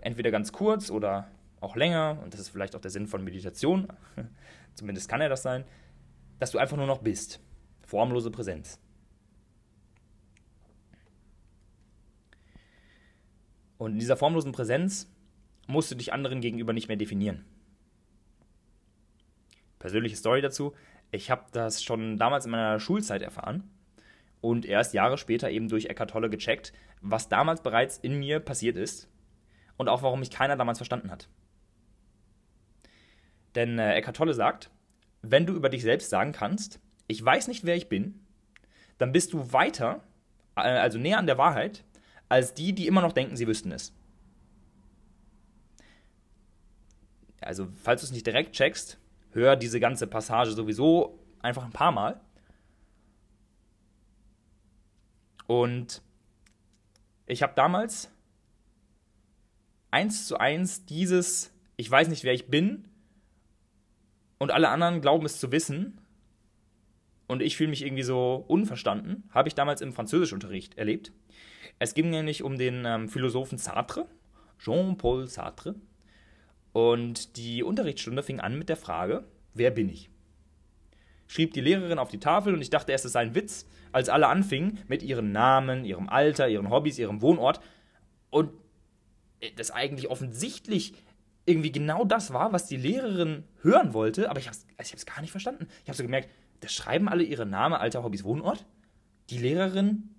entweder 0.04 0.32
ganz 0.32 0.52
kurz 0.52 0.90
oder 0.90 1.28
auch 1.62 1.76
länger, 1.76 2.20
und 2.24 2.34
das 2.34 2.42
ist 2.42 2.50
vielleicht 2.50 2.76
auch 2.76 2.82
der 2.82 2.92
Sinn 2.92 3.08
von 3.08 3.24
Meditation, 3.24 3.88
zumindest 4.76 5.10
kann 5.10 5.22
er 5.22 5.30
das 5.30 5.42
sein, 5.42 5.64
dass 6.40 6.52
du 6.52 6.58
einfach 6.58 6.78
nur 6.78 6.88
noch 6.88 7.02
bist. 7.02 7.40
Formlose 7.86 8.32
Präsenz. 8.32 8.80
Und 13.78 13.94
in 13.94 14.00
dieser 14.00 14.18
formlosen 14.18 14.52
Präsenz 14.52 15.12
musst 15.68 15.92
du 15.92 15.96
dich 15.96 16.14
anderen 16.14 16.42
gegenüber 16.42 16.74
nicht 16.74 16.88
mehr 16.88 16.98
definieren. 16.98 17.46
Persönliche 19.80 20.16
Story 20.16 20.42
dazu. 20.42 20.74
Ich 21.12 21.30
habe 21.30 21.46
das 21.52 21.84
schon 21.84 22.18
damals 22.18 22.46
in 22.46 22.52
meiner 22.52 22.80
Schulzeit 22.80 23.22
erfahren 23.22 23.70
und 24.42 24.66
erst 24.66 24.94
Jahre 24.94 25.18
später 25.18 25.50
eben 25.50 25.68
durch 25.68 25.86
Eckart 25.86 26.12
Tolle 26.12 26.30
gecheckt, 26.30 26.74
was 27.02 27.30
damals 27.30 27.62
bereits 27.62 27.98
in 27.98 28.20
mir 28.20 28.40
passiert 28.40 28.78
ist 28.78 29.10
und 29.78 29.90
auch 29.90 30.04
warum 30.04 30.20
mich 30.20 30.32
keiner 30.32 30.56
damals 30.56 30.78
verstanden 30.80 31.12
hat. 31.12 31.28
Denn 33.56 33.80
äh, 33.80 33.96
Eckart 33.96 34.16
Tolle 34.16 34.34
sagt, 34.34 34.72
wenn 35.22 35.46
du 35.46 35.54
über 35.54 35.70
dich 35.70 35.84
selbst 35.84 36.10
sagen 36.10 36.32
kannst, 36.32 36.80
ich 37.08 37.24
weiß 37.24 37.48
nicht, 37.48 37.66
wer 37.66 37.76
ich 37.76 37.90
bin, 37.90 38.20
dann 38.98 39.12
bist 39.12 39.34
du 39.34 39.52
weiter, 39.52 40.04
äh, 40.56 40.62
also 40.62 40.98
näher 40.98 41.18
an 41.18 41.28
der 41.28 41.38
Wahrheit, 41.38 41.84
als 42.30 42.54
die, 42.54 42.74
die 42.74 42.88
immer 42.88 43.02
noch 43.02 43.14
denken, 43.14 43.36
sie 43.36 43.48
wüssten 43.48 43.72
es. 43.72 43.94
Also, 47.42 47.68
falls 47.76 48.02
du 48.02 48.06
es 48.06 48.12
nicht 48.12 48.26
direkt 48.26 48.56
checkst, 48.56 48.98
hör 49.32 49.56
diese 49.56 49.80
ganze 49.80 50.08
Passage 50.08 50.52
sowieso 50.52 51.20
einfach 51.42 51.66
ein 51.66 51.72
paar 51.72 51.92
Mal. 51.92 52.22
Und 55.46 56.02
ich 57.26 57.44
habe 57.44 57.54
damals 57.56 58.13
eins 59.94 60.28
zu 60.28 60.38
eins 60.38 60.86
dieses, 60.86 61.54
ich 61.78 61.90
weiß 61.90 62.10
nicht, 62.10 62.24
wer 62.24 62.34
ich 62.34 62.48
bin, 62.48 62.86
und 64.40 64.52
alle 64.52 64.70
anderen 64.70 65.00
glauben 65.00 65.26
es 65.26 65.40
zu 65.40 65.52
wissen, 65.52 66.02
und 67.28 67.42
ich 67.42 67.56
fühle 67.56 67.70
mich 67.70 67.84
irgendwie 67.84 68.04
so 68.04 68.44
unverstanden, 68.48 69.24
habe 69.30 69.48
ich 69.48 69.56
damals 69.56 69.82
im 69.82 69.94
Französischunterricht 69.94 70.78
erlebt. 70.78 71.14
Es 71.80 71.94
ging 71.94 72.10
nämlich 72.10 72.44
um 72.44 72.58
den 72.58 72.84
ähm, 72.86 73.08
Philosophen 73.08 73.58
Sartre, 73.58 74.08
Jean-Paul 74.60 75.28
Sartre. 75.28 75.76
Und 76.74 77.38
die 77.38 77.64
Unterrichtsstunde 77.64 78.24
fing 78.24 78.40
an 78.40 78.58
mit 78.58 78.68
der 78.68 78.78
Frage, 78.78 79.24
wer 79.54 79.72
bin 79.72 79.90
ich? 79.90 80.10
Schrieb 81.28 81.54
die 81.54 81.62
Lehrerin 81.62 81.98
auf 81.98 82.10
die 82.10 82.20
Tafel 82.20 82.54
und 82.54 82.62
ich 82.62 82.70
dachte 82.70 82.92
erst, 82.92 83.06
es 83.06 83.14
sei 83.14 83.22
ein 83.22 83.36
Witz, 83.36 83.68
als 83.92 84.10
alle 84.10 84.28
anfingen 84.28 84.80
mit 84.88 85.02
ihren 85.02 85.32
Namen, 85.32 85.86
ihrem 85.86 86.10
Alter, 86.10 86.50
ihren 86.50 86.70
Hobbys, 86.70 87.00
ihrem 87.00 87.22
Wohnort 87.22 87.62
und 88.30 88.52
das 89.56 89.72
eigentlich 89.72 90.10
offensichtlich 90.10 90.94
irgendwie 91.46 91.72
genau 91.72 92.06
das 92.06 92.34
war, 92.34 92.54
was 92.54 92.68
die 92.68 92.78
Lehrerin 92.78 93.44
hören 93.62 93.94
wollte, 93.94 94.30
aber 94.30 94.40
ich 94.40 94.48
habe 94.48 94.56
es 94.56 94.66
also 94.78 94.96
ich 94.96 95.06
gar 95.06 95.22
nicht 95.22 95.32
verstanden. 95.32 95.68
Ich 95.84 95.90
habe 95.90 95.98
so 95.98 96.04
gemerkt, 96.04 96.30
da 96.62 96.70
schreiben 96.70 97.10
alle 97.10 97.24
ihre 97.24 97.46
Namen, 97.46 97.76
Alter, 97.76 98.04
Hobbys, 98.04 98.24
Wohnort. 98.24 98.66
Die 99.30 99.38
Lehrerin 99.38 100.10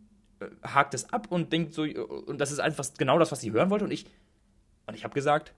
äh, 0.40 0.46
hakt 0.62 0.92
es 0.94 1.10
ab 1.12 1.28
und 1.30 1.52
denkt 1.52 1.72
so, 1.72 1.84
äh, 1.84 1.98
und 1.98 2.38
das 2.38 2.52
ist 2.52 2.60
einfach 2.60 2.86
genau 2.98 3.18
das, 3.18 3.32
was 3.32 3.40
sie 3.40 3.52
hören 3.52 3.70
wollte. 3.70 3.86
Und 3.86 3.92
ich, 3.92 4.06
und 4.86 4.94
ich 4.94 5.04
habe 5.04 5.14
gesagt, 5.14 5.54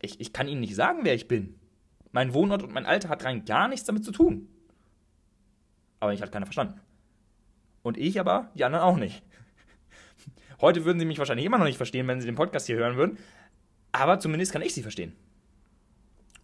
ich, 0.00 0.20
ich 0.20 0.32
kann 0.32 0.48
Ihnen 0.48 0.60
nicht 0.60 0.74
sagen, 0.74 1.00
wer 1.02 1.14
ich 1.14 1.28
bin. 1.28 1.58
Mein 2.12 2.34
Wohnort 2.34 2.62
und 2.62 2.72
mein 2.72 2.86
Alter 2.86 3.08
hat 3.08 3.24
rein 3.24 3.44
gar 3.44 3.68
nichts 3.68 3.86
damit 3.86 4.04
zu 4.04 4.12
tun. 4.12 4.48
Aber 5.98 6.12
ich 6.12 6.22
hat 6.22 6.30
keiner 6.30 6.46
verstanden. 6.46 6.80
Und 7.82 7.96
ich 7.96 8.20
aber, 8.20 8.50
die 8.54 8.64
anderen 8.64 8.84
auch 8.84 8.96
nicht. 8.96 9.22
Heute 10.62 10.84
würden 10.84 11.00
sie 11.00 11.04
mich 11.04 11.18
wahrscheinlich 11.18 11.44
immer 11.44 11.58
noch 11.58 11.66
nicht 11.66 11.76
verstehen, 11.76 12.06
wenn 12.06 12.20
sie 12.20 12.26
den 12.26 12.36
Podcast 12.36 12.66
hier 12.66 12.76
hören 12.76 12.96
würden. 12.96 13.18
Aber 13.90 14.20
zumindest 14.20 14.52
kann 14.52 14.62
ich 14.62 14.72
sie 14.72 14.82
verstehen. 14.82 15.12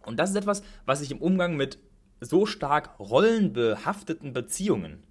Und 0.05 0.17
das 0.17 0.29
ist 0.29 0.35
etwas, 0.35 0.61
was 0.85 1.01
ich 1.01 1.09
im 1.09 1.21
Umgang 1.21 1.55
mit 1.55 1.79
so 2.21 2.45
stark 2.45 2.99
rollenbehafteten 2.99 4.33
Beziehungen 4.33 5.03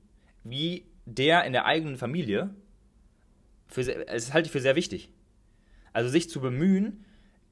wie 0.44 0.86
der 1.06 1.44
in 1.44 1.52
der 1.52 1.64
eigenen 1.64 1.96
Familie, 1.96 2.50
für, 3.66 3.80
es 3.80 4.32
halte 4.32 4.46
ich 4.46 4.52
für 4.52 4.60
sehr 4.60 4.76
wichtig. 4.76 5.10
Also 5.92 6.10
sich 6.10 6.28
zu 6.28 6.40
bemühen, 6.40 7.04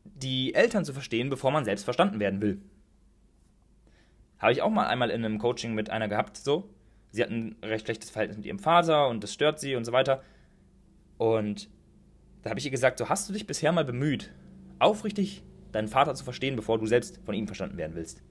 die 0.05 0.55
Eltern 0.55 0.85
zu 0.85 0.93
verstehen, 0.93 1.31
bevor 1.31 1.51
man 1.51 1.65
selbst 1.65 1.85
verstanden 1.85 2.21
werden 2.21 2.41
will. 2.41 2.61
Habe 4.39 4.53
ich 4.53 4.63
auch 4.63 4.71
mal 4.71 4.87
einmal 4.87 5.11
in 5.11 5.25
einem 5.25 5.39
Coaching 5.39 5.75
mit 5.75 5.91
einer 5.91 6.09
gehabt, 6.09 6.37
so. 6.37 6.69
Sie 7.13 7.23
hat 7.23 7.31
ein 7.31 7.57
recht 7.63 7.87
schlechtes 7.87 8.11
Verhältnis 8.11 8.37
mit 8.37 8.47
ihrem 8.47 8.59
Vater 8.59 9.09
und 9.09 9.23
das 9.23 9.33
stört 9.33 9.59
sie 9.59 9.75
und 9.75 9.85
so 9.85 9.93
weiter. 9.93 10.23
Und 11.19 11.69
da 12.43 12.51
habe 12.51 12.61
ich 12.61 12.67
ihr 12.67 12.71
gesagt, 12.71 12.99
so 12.99 13.09
hast 13.09 13.29
du 13.29 13.33
dich 13.33 13.47
bisher 13.47 13.73
mal 13.73 13.85
bemüht, 13.85 14.33
aufrichtig 14.79 15.43
deinen 15.73 15.89
Vater 15.89 16.15
zu 16.15 16.25
verstehen, 16.25 16.57
bevor 16.57 16.79
du 16.79 16.87
selbst 16.87 17.21
von 17.25 17.35
ihm 17.35 17.47
verstanden 17.47 17.77
werden 17.77 17.95
willst. 17.95 18.23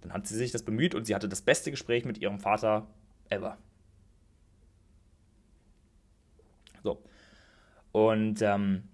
Dann 0.00 0.12
hat 0.12 0.26
sie 0.26 0.36
sich 0.36 0.52
das 0.52 0.62
bemüht 0.62 0.94
und 0.94 1.04
sie 1.04 1.14
hatte 1.14 1.28
das 1.28 1.42
beste 1.42 1.70
Gespräch 1.70 2.04
mit 2.04 2.18
ihrem 2.18 2.38
Vater 2.38 2.88
ever. 3.28 3.58
So. 6.82 7.02
Und 7.92 8.42
ähm, 8.42 8.84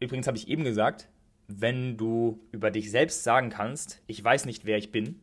übrigens 0.00 0.26
habe 0.26 0.36
ich 0.36 0.48
eben 0.48 0.64
gesagt, 0.64 1.08
wenn 1.48 1.96
du 1.96 2.40
über 2.52 2.70
dich 2.70 2.90
selbst 2.90 3.24
sagen 3.24 3.50
kannst, 3.50 4.02
ich 4.06 4.22
weiß 4.22 4.44
nicht, 4.44 4.64
wer 4.64 4.78
ich 4.78 4.92
bin, 4.92 5.20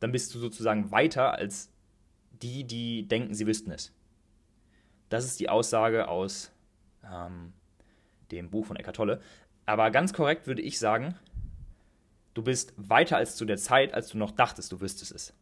dann 0.00 0.12
bist 0.12 0.34
du 0.34 0.38
sozusagen 0.38 0.90
weiter 0.90 1.34
als 1.34 1.70
die, 2.42 2.64
die 2.64 3.06
denken, 3.06 3.34
sie 3.34 3.46
wüssten 3.46 3.70
es. 3.70 3.92
Das 5.12 5.26
ist 5.26 5.38
die 5.40 5.50
Aussage 5.50 6.08
aus 6.08 6.50
ähm, 7.04 7.52
dem 8.30 8.48
Buch 8.48 8.64
von 8.64 8.76
Eckart 8.76 8.96
Tolle. 8.96 9.20
Aber 9.66 9.90
ganz 9.90 10.14
korrekt 10.14 10.46
würde 10.46 10.62
ich 10.62 10.78
sagen, 10.78 11.14
du 12.32 12.42
bist 12.42 12.72
weiter 12.78 13.18
als 13.18 13.36
zu 13.36 13.44
der 13.44 13.58
Zeit, 13.58 13.92
als 13.92 14.08
du 14.08 14.16
noch 14.16 14.30
dachtest, 14.30 14.72
du 14.72 14.80
wüsstest 14.80 15.12
es. 15.12 15.34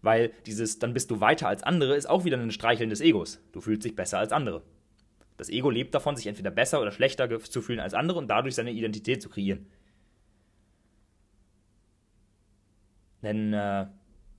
Weil 0.00 0.32
dieses, 0.46 0.78
dann 0.78 0.94
bist 0.94 1.10
du 1.10 1.20
weiter 1.20 1.48
als 1.48 1.64
andere, 1.64 1.96
ist 1.96 2.08
auch 2.08 2.24
wieder 2.24 2.36
ein 2.36 2.52
Streicheln 2.52 2.88
des 2.88 3.00
Egos. 3.00 3.40
Du 3.50 3.60
fühlst 3.60 3.84
dich 3.84 3.96
besser 3.96 4.20
als 4.20 4.30
andere. 4.30 4.62
Das 5.38 5.48
Ego 5.50 5.70
lebt 5.70 5.92
davon, 5.92 6.14
sich 6.14 6.28
entweder 6.28 6.52
besser 6.52 6.80
oder 6.80 6.92
schlechter 6.92 7.40
zu 7.40 7.62
fühlen 7.62 7.80
als 7.80 7.94
andere 7.94 8.18
und 8.18 8.28
dadurch 8.28 8.54
seine 8.54 8.70
Identität 8.70 9.20
zu 9.20 9.28
kreieren. 9.28 9.66
Denn 13.22 13.52
äh, 13.52 13.88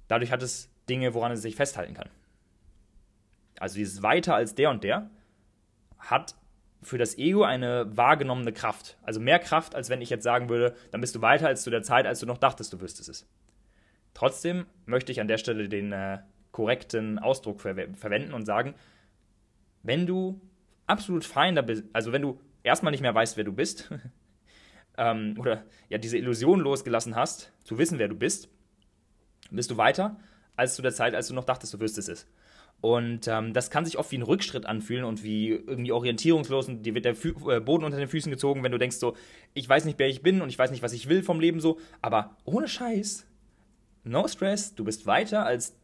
dadurch 0.08 0.32
hat 0.32 0.42
es 0.42 0.70
Dinge, 0.88 1.14
woran 1.14 1.34
es 1.34 1.42
sich 1.42 1.58
festhalten 1.58 1.94
kann. 1.94 2.10
Also 3.62 3.76
dieses 3.76 4.02
weiter 4.02 4.36
als 4.36 4.56
der 4.56 4.70
und 4.70 4.84
der 4.84 5.10
hat 6.00 6.36
für 6.82 6.98
das 6.98 7.18
Ego 7.18 7.44
eine 7.44 7.96
wahrgenommene 7.96 8.54
Kraft. 8.54 8.98
Also 9.04 9.20
mehr 9.20 9.38
Kraft, 9.38 9.76
als 9.76 9.90
wenn 9.90 10.02
ich 10.02 10.10
jetzt 10.10 10.24
sagen 10.24 10.50
würde, 10.50 10.76
dann 10.90 11.00
bist 11.00 11.16
du 11.16 11.22
weiter 11.22 11.48
als 11.48 11.62
zu 11.62 11.70
der 11.70 11.84
Zeit, 11.84 12.08
als 12.08 12.20
du 12.20 12.26
noch 12.26 12.40
dachtest, 12.40 12.74
du 12.74 12.82
wüsstest 12.82 13.08
es. 13.08 13.28
Trotzdem 14.16 14.66
möchte 14.86 15.12
ich 15.12 15.22
an 15.22 15.28
der 15.28 15.38
Stelle 15.38 15.70
den 15.70 15.92
äh, 15.92 16.20
korrekten 16.52 17.20
Ausdruck 17.20 17.62
ver 17.62 17.76
verwenden 17.94 18.34
und 18.34 18.46
sagen, 18.46 18.74
wenn 19.84 20.08
du 20.08 20.42
absolut 20.88 21.24
fein 21.24 21.56
bist, 21.66 21.84
also 21.94 22.12
wenn 22.12 22.24
du 22.24 22.40
erstmal 22.64 22.92
nicht 22.92 23.02
mehr 23.02 23.16
weißt, 23.16 23.38
wer 23.38 23.44
du 23.44 23.54
bist, 23.54 23.92
ähm, 24.98 25.36
oder 25.40 25.64
ja 25.88 26.00
diese 26.00 26.18
Illusion 26.18 26.60
losgelassen 26.60 27.16
hast, 27.16 27.52
zu 27.64 27.78
wissen, 27.78 28.00
wer 28.00 28.08
du 28.08 28.16
bist, 28.16 28.50
bist 29.52 29.70
du 29.70 29.78
weiter 29.78 30.20
als 30.56 30.76
zu 30.76 30.82
der 30.82 30.94
Zeit, 30.94 31.14
als 31.14 31.28
du 31.28 31.36
noch 31.36 31.46
dachtest, 31.46 31.74
du 31.76 31.80
wüsstest 31.80 32.10
es. 32.10 32.28
Und 32.82 33.28
ähm, 33.28 33.54
das 33.54 33.70
kann 33.70 33.86
sich 33.86 34.00
oft 34.00 34.12
wie 34.12 34.18
ein 34.18 34.24
Rückschritt 34.24 34.66
anfühlen 34.66 35.06
und 35.06 35.24
wie 35.24 35.50
irgendwie 35.50 35.92
orientierungslos 35.92 36.68
und 36.68 36.82
dir 36.84 36.96
wird 36.96 37.06
der 37.06 37.16
Fü 37.16 37.36
äh, 37.48 37.60
Boden 37.60 37.86
unter 37.86 38.00
den 38.00 38.08
Füßen 38.08 38.32
gezogen, 38.32 38.64
wenn 38.64 38.72
du 38.72 38.80
denkst 38.80 38.98
so, 38.98 39.16
ich 39.54 39.70
weiß 39.70 39.86
nicht, 39.86 40.00
wer 40.00 40.08
ich 40.08 40.24
bin 40.24 40.42
und 40.42 40.50
ich 40.50 40.58
weiß 40.58 40.72
nicht, 40.72 40.82
was 40.82 40.94
ich 40.94 41.08
will 41.08 41.22
vom 41.22 41.40
Leben 41.40 41.60
so. 41.60 41.80
Aber 42.02 42.36
ohne 42.44 42.68
Scheiß, 42.68 43.28
no 44.04 44.28
stress, 44.28 44.74
du 44.74 44.84
bist 44.84 45.06
weiter 45.06 45.46
als 45.46 45.78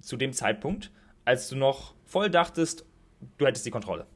zu 0.00 0.16
dem 0.16 0.32
Zeitpunkt, 0.32 0.92
als 1.24 1.48
du 1.48 1.56
noch 1.56 1.94
voll 2.04 2.30
dachtest, 2.30 2.86
du 3.38 3.46
hättest 3.46 3.66
die 3.66 3.70
Kontrolle. 3.70 4.06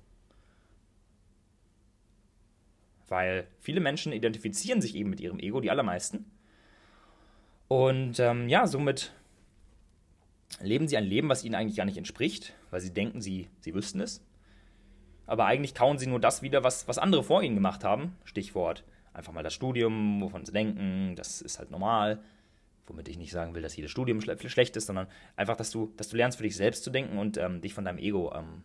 Weil 3.09 3.49
viele 3.59 3.81
Menschen 3.81 4.13
identifizieren 4.13 4.81
sich 4.81 4.95
eben 4.95 5.11
mit 5.11 5.21
ihrem 5.21 5.41
Ego, 5.41 5.61
die 5.61 5.71
allermeisten. 5.73 6.25
Und 7.67 8.21
ähm, 8.21 8.49
ja, 8.49 8.69
somit 8.69 9.13
leben 10.61 10.89
sie 10.89 10.97
ein 10.97 11.05
Leben, 11.05 11.29
was 11.29 11.45
ihnen 11.45 11.55
eigentlich 11.55 11.77
gar 11.77 11.85
nicht 11.85 11.99
entspricht, 11.99 12.55
weil 12.71 12.81
sie 12.81 12.93
denken, 12.93 13.21
sie, 13.21 13.49
sie 13.61 13.75
wüssten 13.75 14.01
es. 14.01 14.23
Aber 15.27 15.47
eigentlich 15.47 15.75
kauen 15.75 15.99
sie 15.99 16.07
nur 16.07 16.21
das 16.21 16.43
wieder, 16.43 16.63
was, 16.63 16.87
was 16.89 16.99
andere 16.99 17.25
vor 17.25 17.43
ihnen 17.43 17.57
gemacht 17.57 17.85
haben. 17.85 18.17
Stichwort 18.25 18.85
einfach 19.13 19.33
mal 19.33 19.43
das 19.43 19.55
Studium, 19.55 20.21
wovon 20.21 20.45
sie 20.45 20.53
denken, 20.53 21.15
das 21.17 21.41
ist 21.41 21.59
halt 21.59 21.71
normal. 21.71 22.23
Womit 22.87 23.09
ich 23.09 23.19
nicht 23.19 23.33
sagen 23.33 23.55
will, 23.55 23.63
dass 23.63 23.75
jedes 23.75 23.91
Studium 23.91 24.21
schlecht 24.21 24.77
ist, 24.77 24.87
sondern 24.87 25.09
einfach, 25.35 25.57
dass 25.57 25.71
du, 25.71 25.93
dass 25.97 26.09
du 26.09 26.17
lernst, 26.17 26.37
für 26.39 26.45
dich 26.45 26.55
selbst 26.55 26.85
zu 26.85 26.91
denken 26.91 27.19
und 27.19 27.37
ähm, 27.37 27.61
dich 27.61 27.75
von 27.75 27.85
deinem 27.85 27.99
Ego 27.99 28.33
ähm, 28.33 28.63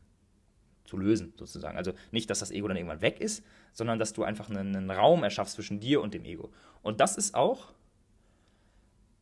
zu 0.85 0.97
lösen, 0.97 1.33
sozusagen. 1.37 1.77
Also 1.77 1.93
nicht, 2.11 2.29
dass 2.29 2.39
das 2.39 2.51
Ego 2.51 2.67
dann 2.67 2.77
irgendwann 2.77 3.01
weg 3.01 3.19
ist, 3.19 3.43
sondern 3.73 3.97
dass 3.97 4.13
du 4.13 4.23
einfach 4.23 4.49
einen, 4.49 4.75
einen 4.75 4.91
Raum 4.91 5.23
erschaffst 5.23 5.55
zwischen 5.55 5.79
dir 5.79 6.01
und 6.01 6.13
dem 6.13 6.25
Ego. 6.25 6.51
Und 6.83 6.99
das 6.99 7.17
ist 7.17 7.33
auch 7.33 7.73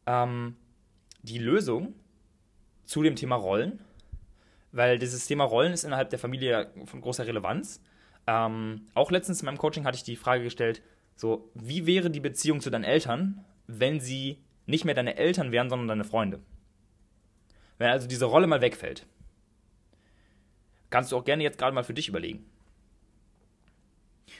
ähm, 0.05 0.57
die 1.21 1.37
Lösung 1.37 1.93
zu 2.89 3.03
dem 3.03 3.15
Thema 3.15 3.35
Rollen, 3.35 3.79
weil 4.71 4.97
dieses 4.97 5.27
Thema 5.27 5.43
Rollen 5.43 5.73
ist 5.73 5.83
innerhalb 5.83 6.09
der 6.09 6.17
Familie 6.17 6.71
von 6.85 7.01
großer 7.01 7.27
Relevanz. 7.27 7.83
Ähm, 8.25 8.87
auch 8.95 9.11
letztens 9.11 9.41
in 9.41 9.45
meinem 9.45 9.59
Coaching 9.59 9.85
hatte 9.85 9.95
ich 9.95 10.03
die 10.03 10.15
Frage 10.15 10.43
gestellt, 10.43 10.81
so, 11.15 11.51
wie 11.53 11.85
wäre 11.85 12.09
die 12.09 12.19
Beziehung 12.19 12.61
zu 12.61 12.71
deinen 12.71 12.83
Eltern, 12.83 13.45
wenn 13.67 13.99
sie 13.99 14.43
nicht 14.65 14.85
mehr 14.85 14.95
deine 14.95 15.17
Eltern 15.17 15.51
wären, 15.51 15.69
sondern 15.69 15.87
deine 15.87 16.03
Freunde? 16.03 16.39
Wenn 17.77 17.91
also 17.91 18.07
diese 18.07 18.25
Rolle 18.25 18.47
mal 18.47 18.61
wegfällt, 18.61 19.05
kannst 20.89 21.11
du 21.11 21.17
auch 21.17 21.25
gerne 21.25 21.43
jetzt 21.43 21.59
gerade 21.59 21.75
mal 21.75 21.83
für 21.83 21.93
dich 21.93 22.09
überlegen. 22.09 22.43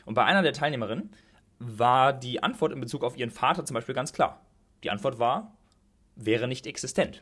Und 0.06 0.16
bei 0.16 0.26
einer 0.26 0.42
der 0.42 0.54
Teilnehmerinnen 0.54 1.12
war 1.60 2.14
die 2.14 2.42
Antwort 2.42 2.72
in 2.72 2.82
Bezug 2.82 3.04
auf 3.04 3.16
ihren 3.16 3.30
Vater 3.30 3.64
zum 3.64 3.76
Beispiel 3.76 3.94
ganz 3.94 4.12
klar. 4.12 4.44
Die 4.82 4.90
Antwort 4.90 5.20
war, 5.20 5.56
wäre 6.16 6.48
nicht 6.48 6.66
existent. 6.66 7.22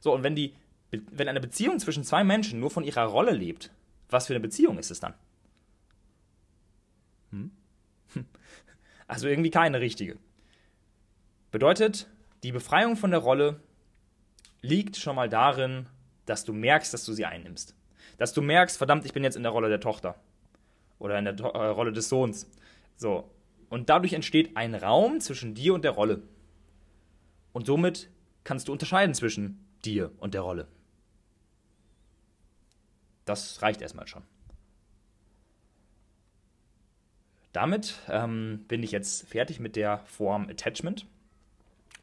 So, 0.00 0.14
und 0.14 0.22
wenn, 0.22 0.34
die, 0.34 0.54
wenn 0.90 1.28
eine 1.28 1.40
Beziehung 1.40 1.78
zwischen 1.78 2.04
zwei 2.04 2.24
Menschen 2.24 2.58
nur 2.58 2.70
von 2.70 2.84
ihrer 2.84 3.04
Rolle 3.04 3.32
lebt, 3.32 3.70
was 4.08 4.26
für 4.26 4.32
eine 4.32 4.40
Beziehung 4.40 4.78
ist 4.78 4.90
es 4.90 5.00
dann? 5.00 5.14
Hm? 7.30 7.52
Also 9.06 9.26
irgendwie 9.26 9.50
keine 9.50 9.80
richtige. 9.80 10.18
Bedeutet, 11.50 12.08
die 12.44 12.52
Befreiung 12.52 12.96
von 12.96 13.10
der 13.10 13.18
Rolle 13.18 13.60
liegt 14.62 14.96
schon 14.96 15.16
mal 15.16 15.28
darin, 15.28 15.86
dass 16.26 16.44
du 16.44 16.52
merkst, 16.52 16.94
dass 16.94 17.04
du 17.04 17.12
sie 17.12 17.24
einnimmst. 17.24 17.74
Dass 18.18 18.32
du 18.32 18.40
merkst, 18.40 18.78
verdammt, 18.78 19.04
ich 19.04 19.12
bin 19.12 19.24
jetzt 19.24 19.36
in 19.36 19.42
der 19.42 19.50
Rolle 19.50 19.68
der 19.68 19.80
Tochter. 19.80 20.14
Oder 21.00 21.18
in 21.18 21.24
der 21.24 21.36
to 21.36 21.48
äh, 21.48 21.66
Rolle 21.66 21.92
des 21.92 22.08
Sohns. 22.08 22.48
So. 22.96 23.28
Und 23.68 23.88
dadurch 23.88 24.12
entsteht 24.12 24.56
ein 24.56 24.76
Raum 24.76 25.20
zwischen 25.20 25.54
dir 25.54 25.74
und 25.74 25.82
der 25.82 25.92
Rolle. 25.92 26.22
Und 27.52 27.66
somit 27.66 28.10
kannst 28.44 28.68
du 28.68 28.72
unterscheiden 28.72 29.14
zwischen 29.14 29.64
dir 29.84 30.12
und 30.18 30.34
der 30.34 30.42
Rolle. 30.42 30.68
Das 33.24 33.62
reicht 33.62 33.82
erstmal 33.82 34.06
schon. 34.06 34.22
Damit 37.52 37.94
ähm, 38.08 38.64
bin 38.68 38.82
ich 38.82 38.92
jetzt 38.92 39.26
fertig 39.26 39.58
mit 39.58 39.76
der 39.76 39.98
Form 40.06 40.48
Attachment. 40.48 41.06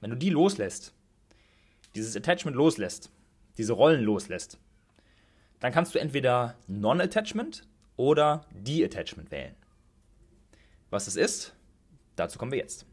Wenn 0.02 0.10
du 0.10 0.18
die 0.18 0.30
loslässt, 0.30 0.94
dieses 1.96 2.16
Attachment 2.16 2.56
loslässt, 2.56 3.12
diese 3.58 3.74
Rollen 3.74 4.04
loslässt, 4.04 4.60
dann 5.60 5.72
kannst 5.72 5.96
du 5.96 6.00
entweder 6.00 6.56
Non-Attachment 6.68 7.68
oder 7.96 8.46
De-Attachment 8.52 9.32
wählen. 9.32 9.56
Was 10.90 11.06
das 11.06 11.16
ist, 11.16 11.56
dazu 12.16 12.38
kommen 12.38 12.52
wir 12.52 12.60
jetzt. 12.60 12.86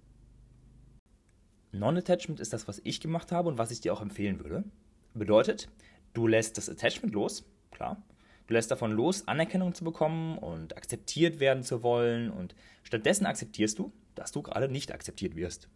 Non-Attachment 1.74 2.38
ist 2.38 2.52
das, 2.52 2.68
was 2.68 2.80
ich 2.84 3.00
gemacht 3.00 3.32
habe 3.32 3.48
und 3.48 3.58
was 3.58 3.72
ich 3.72 3.80
dir 3.80 3.92
auch 3.92 4.00
empfehlen 4.00 4.38
würde. 4.40 4.64
Bedeutet, 5.12 5.68
du 6.12 6.26
lässt 6.26 6.56
das 6.56 6.68
Attachment 6.68 7.12
los, 7.12 7.44
klar. 7.72 8.02
Du 8.46 8.54
lässt 8.54 8.70
davon 8.70 8.92
los, 8.92 9.26
Anerkennung 9.26 9.74
zu 9.74 9.84
bekommen 9.84 10.38
und 10.38 10.76
akzeptiert 10.76 11.40
werden 11.40 11.62
zu 11.64 11.82
wollen 11.82 12.30
und 12.30 12.54
stattdessen 12.82 13.26
akzeptierst 13.26 13.78
du, 13.78 13.92
dass 14.14 14.32
du 14.32 14.42
gerade 14.42 14.68
nicht 14.68 14.92
akzeptiert 14.92 15.34
wirst. 15.34 15.68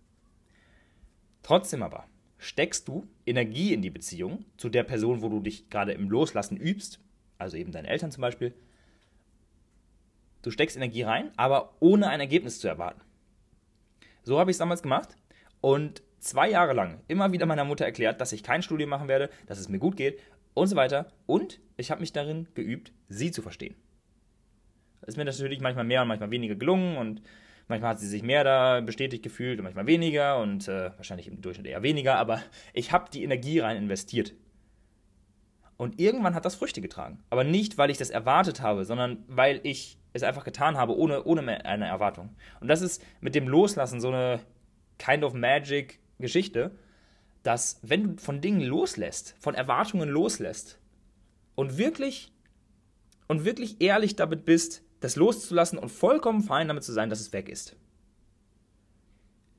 Trotzdem 1.43 1.83
aber 1.83 2.07
steckst 2.37 2.87
du 2.87 3.09
Energie 3.27 3.73
in 3.73 3.83
die 3.83 3.91
Beziehung 3.91 4.45
zu 4.57 4.69
der 4.69 4.85
Person, 4.85 5.23
wo 5.23 5.29
du 5.29 5.41
dich 5.41 5.69
gerade 5.71 5.93
im 5.93 6.11
Loslassen 6.11 6.57
übst, 6.57 7.01
also 7.39 7.57
eben 7.57 7.73
deine 7.73 7.89
Eltern 7.89 8.13
zum 8.13 8.21
Beispiel. 8.21 8.55
Du 10.43 10.53
steckst 10.53 10.77
Energie 10.77 11.03
rein, 11.03 11.33
aber 11.37 11.75
ohne 11.81 12.09
ein 12.09 12.21
Ergebnis 12.21 12.61
zu 12.61 12.69
erwarten. 12.69 13.01
So 14.23 14.39
habe 14.39 14.51
ich 14.51 14.55
es 14.55 14.59
damals 14.59 14.83
gemacht 14.83 15.17
und 15.61 16.03
zwei 16.21 16.51
Jahre 16.51 16.73
lang 16.73 17.01
immer 17.09 17.33
wieder 17.33 17.47
meiner 17.47 17.65
Mutter 17.65 17.85
erklärt, 17.85 18.21
dass 18.21 18.33
ich 18.33 18.43
kein 18.43 18.63
Studium 18.63 18.91
machen 18.91 19.09
werde, 19.09 19.31
dass 19.47 19.59
es 19.59 19.69
mir 19.69 19.79
gut 19.79 19.97
geht 19.97 20.21
und 20.55 20.67
so 20.67 20.77
weiter. 20.77 21.07
Und 21.27 21.61
ich 21.77 21.91
habe 21.91 22.01
mich 22.01 22.13
darin 22.13 22.49
geübt, 22.55 22.93
sie 23.09 23.31
zu 23.31 23.43
verstehen. 23.43 23.77
Ist 25.07 25.17
mir 25.17 25.25
natürlich 25.25 25.61
manchmal 25.61 25.85
mehr 25.85 26.03
und 26.03 26.09
manchmal 26.09 26.31
weniger 26.31 26.55
gelungen 26.55 26.97
und 26.97 27.23
manchmal 27.69 27.91
hat 27.91 28.01
sie 28.01 28.09
sich 28.09 28.23
mehr 28.23 28.45
da 28.45 28.81
bestätigt 28.81 29.23
gefühlt 29.23 29.59
und 29.59 29.65
manchmal 29.65 29.87
weniger 29.87 30.39
und 30.39 30.69
äh, 30.69 30.91
wahrscheinlich 30.97 31.29
im 31.29 31.41
Durchschnitt 31.41 31.67
eher 31.67 31.83
weniger, 31.83 32.17
aber 32.17 32.43
ich 32.75 32.93
habe 32.93 33.11
die 33.11 33.23
Energie 33.23 33.61
rein 33.61 33.77
investiert. 33.77 34.35
Und 35.77 36.01
irgendwann 36.01 36.35
hat 36.35 36.45
das 36.45 36.57
Früchte 36.57 36.81
getragen. 36.81 37.23
Aber 37.31 37.45
nicht, 37.45 37.79
weil 37.79 37.89
ich 37.89 37.99
das 37.99 38.11
erwartet 38.11 38.61
habe, 38.61 38.85
sondern 38.85 39.25
weil 39.29 39.61
ich 39.63 39.97
es 40.13 40.25
einfach 40.25 40.43
getan 40.43 40.77
habe, 40.77 40.97
ohne, 40.97 41.23
ohne 41.23 41.65
eine 41.65 41.87
Erwartung. 41.87 42.35
Und 42.61 42.67
das 42.67 42.83
ist 42.83 43.03
mit 43.21 43.37
dem 43.37 43.47
Loslassen 43.47 44.01
so 44.01 44.09
eine 44.09 44.41
kind 44.99 45.25
of 45.25 45.35
magic 45.35 46.01
Geschichte, 46.19 46.73
dass 47.43 47.79
wenn 47.83 48.17
du 48.17 48.23
von 48.23 48.41
Dingen 48.41 48.63
loslässt, 48.63 49.35
von 49.39 49.55
Erwartungen 49.55 50.09
loslässt 50.09 50.79
und 51.55 51.79
wirklich 51.79 52.33
und 53.29 53.45
wirklich 53.45 53.81
ehrlich 53.81 54.17
damit 54.17 54.45
bist, 54.45 54.83
das 55.01 55.17
loszulassen 55.17 55.79
und 55.79 55.91
vollkommen 55.91 56.43
fein 56.43 56.69
damit 56.69 56.83
zu 56.83 56.93
sein, 56.93 57.11
dass 57.11 57.21
es 57.21 57.33
weg 57.33 57.49
ist, 57.49 57.77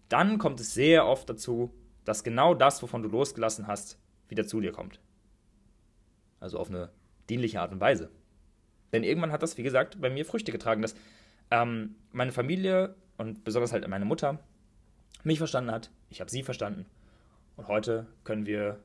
dann 0.10 0.38
kommt 0.38 0.60
es 0.60 0.73
sehr 0.73 1.06
oft 1.06 1.30
dazu, 1.30 1.71
dass 2.04 2.23
genau 2.23 2.54
das, 2.54 2.82
wovon 2.82 3.04
du 3.04 3.10
losgelassen 3.10 3.67
hast, 3.67 3.97
wieder 4.28 4.45
zu 4.45 4.60
dir 4.60 4.71
kommt. 4.71 4.99
Also 6.39 6.58
auf 6.58 6.69
eine 6.69 6.89
dienliche 7.30 7.62
Art 7.62 7.71
und 7.71 7.80
Weise. 7.80 8.10
Denn 8.91 9.04
irgendwann 9.04 9.32
hat 9.32 9.43
das, 9.43 9.58
wie 9.58 9.63
gesagt, 9.63 10.02
bei 10.02 10.10
mir 10.10 10.25
Früchte 10.25 10.52
getragen, 10.52 10.82
dass 10.82 10.95
ähm, 11.52 11.95
meine 12.12 12.32
Familie 12.32 12.95
und 13.17 13.43
besonders 13.43 13.71
halt 13.71 13.88
meine 13.88 14.06
Mutter 14.06 14.39
mich 15.23 15.37
verstanden 15.37 15.71
hat, 15.71 15.91
ich 16.09 16.21
habe 16.21 16.31
sie 16.31 16.43
verstanden. 16.43 16.85
Und 17.55 17.67
heute 17.67 18.07
können 18.23 18.45
wir 18.45 18.79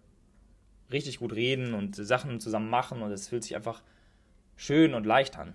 richtig 0.90 1.18
gut 1.18 1.32
reden 1.32 1.74
und 1.74 1.96
Sachen 1.96 2.40
zusammen 2.40 2.68
machen 2.68 3.02
und 3.02 3.10
es 3.10 3.28
fühlt 3.28 3.42
sich 3.42 3.56
einfach 3.56 3.82
schön 4.56 4.94
und 4.94 5.06
leicht 5.06 5.38
an. 5.38 5.54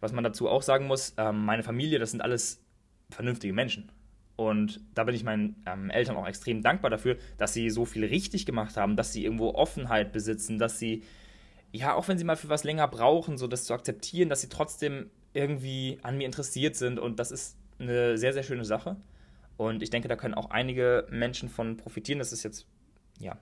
Was 0.00 0.12
man 0.12 0.24
dazu 0.24 0.48
auch 0.48 0.62
sagen 0.62 0.86
muss, 0.86 1.14
ähm, 1.16 1.44
meine 1.44 1.62
Familie, 1.62 1.98
das 1.98 2.12
sind 2.12 2.20
alles 2.20 2.62
vernünftige 3.10 3.52
Menschen. 3.52 3.90
Und 4.36 4.80
da 4.94 5.02
bin 5.02 5.16
ich 5.16 5.24
meinen 5.24 5.60
ähm, 5.66 5.90
Eltern 5.90 6.16
auch 6.16 6.26
extrem 6.26 6.62
dankbar 6.62 6.90
dafür, 6.90 7.16
dass 7.38 7.52
sie 7.52 7.70
so 7.70 7.84
viel 7.84 8.04
richtig 8.04 8.46
gemacht 8.46 8.76
haben, 8.76 8.94
dass 8.94 9.12
sie 9.12 9.24
irgendwo 9.24 9.54
Offenheit 9.54 10.12
besitzen, 10.12 10.58
dass 10.58 10.78
sie, 10.78 11.02
ja, 11.72 11.94
auch 11.94 12.06
wenn 12.06 12.18
sie 12.18 12.24
mal 12.24 12.36
für 12.36 12.48
was 12.48 12.62
länger 12.62 12.86
brauchen, 12.86 13.36
so 13.36 13.48
das 13.48 13.64
zu 13.64 13.74
akzeptieren, 13.74 14.28
dass 14.28 14.40
sie 14.40 14.48
trotzdem 14.48 15.10
irgendwie 15.32 15.98
an 16.02 16.16
mir 16.16 16.26
interessiert 16.26 16.76
sind. 16.76 17.00
Und 17.00 17.18
das 17.18 17.32
ist 17.32 17.56
eine 17.78 18.18
sehr, 18.18 18.32
sehr 18.32 18.42
schöne 18.42 18.64
Sache. 18.64 18.96
Und 19.56 19.82
ich 19.82 19.90
denke, 19.90 20.08
da 20.08 20.16
können 20.16 20.34
auch 20.34 20.50
einige 20.50 21.06
Menschen 21.10 21.48
von 21.48 21.76
profitieren. 21.76 22.18
Das 22.18 22.32
ist 22.32 22.44
jetzt, 22.44 22.66
ja, 23.18 23.36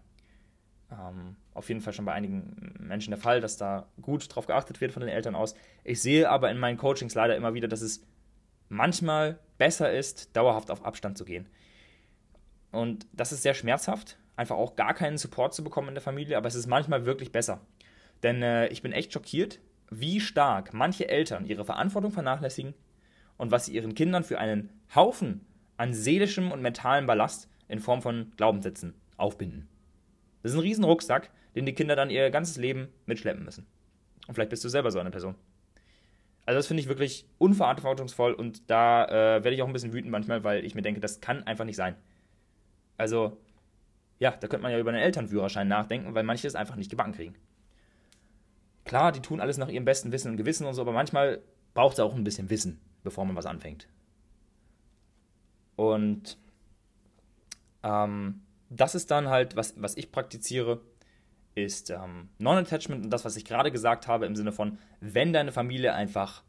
ähm, 0.90 1.36
auf 1.52 1.68
jeden 1.68 1.80
Fall 1.80 1.92
schon 1.92 2.04
bei 2.04 2.12
einigen 2.12 2.74
Menschen 2.78 3.10
der 3.10 3.18
Fall, 3.18 3.40
dass 3.40 3.56
da 3.56 3.86
gut 4.00 4.34
drauf 4.34 4.46
geachtet 4.46 4.80
wird 4.80 4.92
von 4.92 5.00
den 5.00 5.08
Eltern 5.08 5.34
aus. 5.34 5.54
Ich 5.84 6.00
sehe 6.00 6.30
aber 6.30 6.50
in 6.50 6.58
meinen 6.58 6.78
Coachings 6.78 7.14
leider 7.14 7.36
immer 7.36 7.54
wieder, 7.54 7.68
dass 7.68 7.82
es 7.82 8.06
manchmal 8.68 9.38
besser 9.58 9.92
ist, 9.92 10.36
dauerhaft 10.36 10.70
auf 10.70 10.84
Abstand 10.84 11.18
zu 11.18 11.24
gehen. 11.24 11.48
Und 12.72 13.06
das 13.12 13.32
ist 13.32 13.42
sehr 13.42 13.54
schmerzhaft, 13.54 14.18
einfach 14.36 14.56
auch 14.56 14.76
gar 14.76 14.94
keinen 14.94 15.18
Support 15.18 15.54
zu 15.54 15.64
bekommen 15.64 15.88
in 15.88 15.94
der 15.94 16.02
Familie, 16.02 16.36
aber 16.36 16.48
es 16.48 16.54
ist 16.54 16.66
manchmal 16.66 17.06
wirklich 17.06 17.32
besser. 17.32 17.60
Denn 18.22 18.42
äh, 18.42 18.68
ich 18.68 18.82
bin 18.82 18.92
echt 18.92 19.12
schockiert, 19.12 19.60
wie 19.90 20.20
stark 20.20 20.72
manche 20.72 21.08
Eltern 21.08 21.46
ihre 21.46 21.64
Verantwortung 21.64 22.10
vernachlässigen 22.10 22.74
und 23.36 23.50
was 23.50 23.66
sie 23.66 23.74
ihren 23.74 23.94
Kindern 23.94 24.24
für 24.24 24.38
einen 24.38 24.70
Haufen 24.94 25.46
an 25.76 25.92
seelischem 25.92 26.52
und 26.52 26.62
mentalem 26.62 27.06
Ballast 27.06 27.48
in 27.68 27.80
Form 27.80 28.02
von 28.02 28.32
Glaubenssätzen 28.36 28.94
aufbinden. 29.16 29.68
Das 30.42 30.52
ist 30.52 30.58
ein 30.58 30.62
riesen 30.62 30.84
Rucksack, 30.84 31.30
den 31.54 31.66
die 31.66 31.74
Kinder 31.74 31.96
dann 31.96 32.10
ihr 32.10 32.30
ganzes 32.30 32.56
Leben 32.56 32.88
mitschleppen 33.06 33.44
müssen. 33.44 33.66
Und 34.26 34.34
vielleicht 34.34 34.50
bist 34.50 34.64
du 34.64 34.68
selber 34.68 34.90
so 34.90 34.98
eine 34.98 35.10
Person. 35.10 35.34
Also 36.44 36.58
das 36.58 36.68
finde 36.68 36.82
ich 36.82 36.88
wirklich 36.88 37.26
unverantwortungsvoll 37.38 38.32
und 38.32 38.70
da 38.70 39.04
äh, 39.06 39.44
werde 39.44 39.54
ich 39.54 39.62
auch 39.62 39.66
ein 39.66 39.72
bisschen 39.72 39.92
wütend 39.92 40.12
manchmal, 40.12 40.44
weil 40.44 40.64
ich 40.64 40.74
mir 40.74 40.82
denke, 40.82 41.00
das 41.00 41.20
kann 41.20 41.42
einfach 41.44 41.64
nicht 41.64 41.76
sein. 41.76 41.96
Also, 42.96 43.36
ja, 44.20 44.30
da 44.30 44.46
könnte 44.46 44.62
man 44.62 44.70
ja 44.70 44.78
über 44.78 44.90
einen 44.90 45.02
Elternführerschein 45.02 45.66
nachdenken, 45.66 46.14
weil 46.14 46.22
manche 46.22 46.46
es 46.46 46.54
einfach 46.54 46.76
nicht 46.76 46.90
gebacken 46.90 47.12
kriegen. 47.12 47.34
Klar, 48.84 49.10
die 49.10 49.20
tun 49.20 49.40
alles 49.40 49.58
nach 49.58 49.68
ihrem 49.68 49.84
besten 49.84 50.12
Wissen 50.12 50.30
und 50.30 50.36
Gewissen 50.36 50.66
und 50.66 50.74
so, 50.74 50.82
aber 50.82 50.92
manchmal 50.92 51.42
braucht 51.74 51.94
es 51.94 52.00
auch 52.00 52.14
ein 52.14 52.22
bisschen 52.22 52.48
Wissen 52.48 52.80
bevor 53.06 53.24
man 53.24 53.36
was 53.36 53.46
anfängt. 53.46 53.88
Und 55.76 56.36
ähm, 57.82 58.42
das 58.68 58.94
ist 58.94 59.10
dann 59.10 59.28
halt, 59.28 59.56
was, 59.56 59.80
was 59.80 59.96
ich 59.96 60.10
praktiziere, 60.10 60.80
ist 61.54 61.90
ähm, 61.90 62.28
Non-Attachment 62.38 63.04
und 63.04 63.10
das, 63.10 63.24
was 63.24 63.36
ich 63.36 63.44
gerade 63.44 63.70
gesagt 63.70 64.08
habe, 64.08 64.26
im 64.26 64.36
Sinne 64.36 64.52
von, 64.52 64.78
wenn 65.00 65.32
deine 65.32 65.52
Familie 65.52 65.94
einfach 65.94 66.42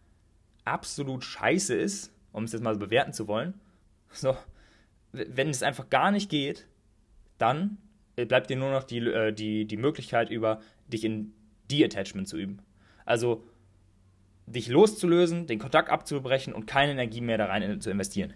absolut 0.65 1.23
scheiße 1.23 1.75
ist, 1.75 2.11
um 2.33 2.43
es 2.43 2.51
jetzt 2.51 2.63
mal 2.63 2.73
so 2.73 2.79
bewerten 2.79 3.13
zu 3.13 3.27
wollen, 3.27 3.53
so, 4.11 4.35
wenn 5.11 5.49
es 5.49 5.63
einfach 5.63 5.89
gar 5.89 6.11
nicht 6.11 6.29
geht, 6.29 6.67
dann 7.37 7.77
bleibt 8.15 8.49
dir 8.49 8.57
nur 8.57 8.71
noch 8.71 8.83
die, 8.83 8.97
äh, 8.97 9.31
die, 9.31 9.65
die 9.65 9.77
Möglichkeit 9.77 10.31
über, 10.31 10.59
dich 10.87 11.03
in 11.03 11.33
De-Attachment 11.69 12.27
zu 12.27 12.37
üben. 12.37 12.59
Also 13.05 13.43
dich 14.47 14.69
loszulösen, 14.69 15.45
den 15.45 15.59
Kontakt 15.59 15.89
abzubrechen 15.89 16.53
und 16.53 16.65
keine 16.65 16.93
Energie 16.93 17.21
mehr 17.21 17.37
da 17.37 17.45
rein 17.45 17.79
zu 17.81 17.91
investieren. 17.91 18.33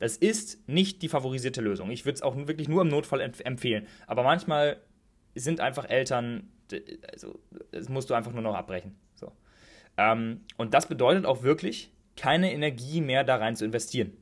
Das 0.00 0.16
ist 0.16 0.68
nicht 0.68 1.02
die 1.02 1.08
favorisierte 1.08 1.60
Lösung. 1.60 1.90
Ich 1.90 2.04
würde 2.04 2.16
es 2.16 2.22
auch 2.22 2.36
wirklich 2.36 2.68
nur 2.68 2.82
im 2.82 2.88
Notfall 2.88 3.20
empfehlen. 3.20 3.86
Aber 4.06 4.24
manchmal 4.24 4.78
sind 5.34 5.60
einfach 5.60 5.88
Eltern, 5.88 6.50
also 7.12 7.38
das 7.70 7.88
musst 7.88 8.10
du 8.10 8.14
einfach 8.14 8.32
nur 8.32 8.42
noch 8.42 8.54
abbrechen. 8.54 8.96
So. 9.14 9.32
Ähm, 9.96 10.40
und 10.56 10.74
das 10.74 10.88
bedeutet 10.88 11.26
auch 11.26 11.42
wirklich, 11.42 11.92
keine 12.16 12.52
Energie 12.52 13.00
mehr 13.00 13.24
da 13.24 13.36
rein 13.36 13.56
zu 13.56 13.64
investieren. 13.64 14.16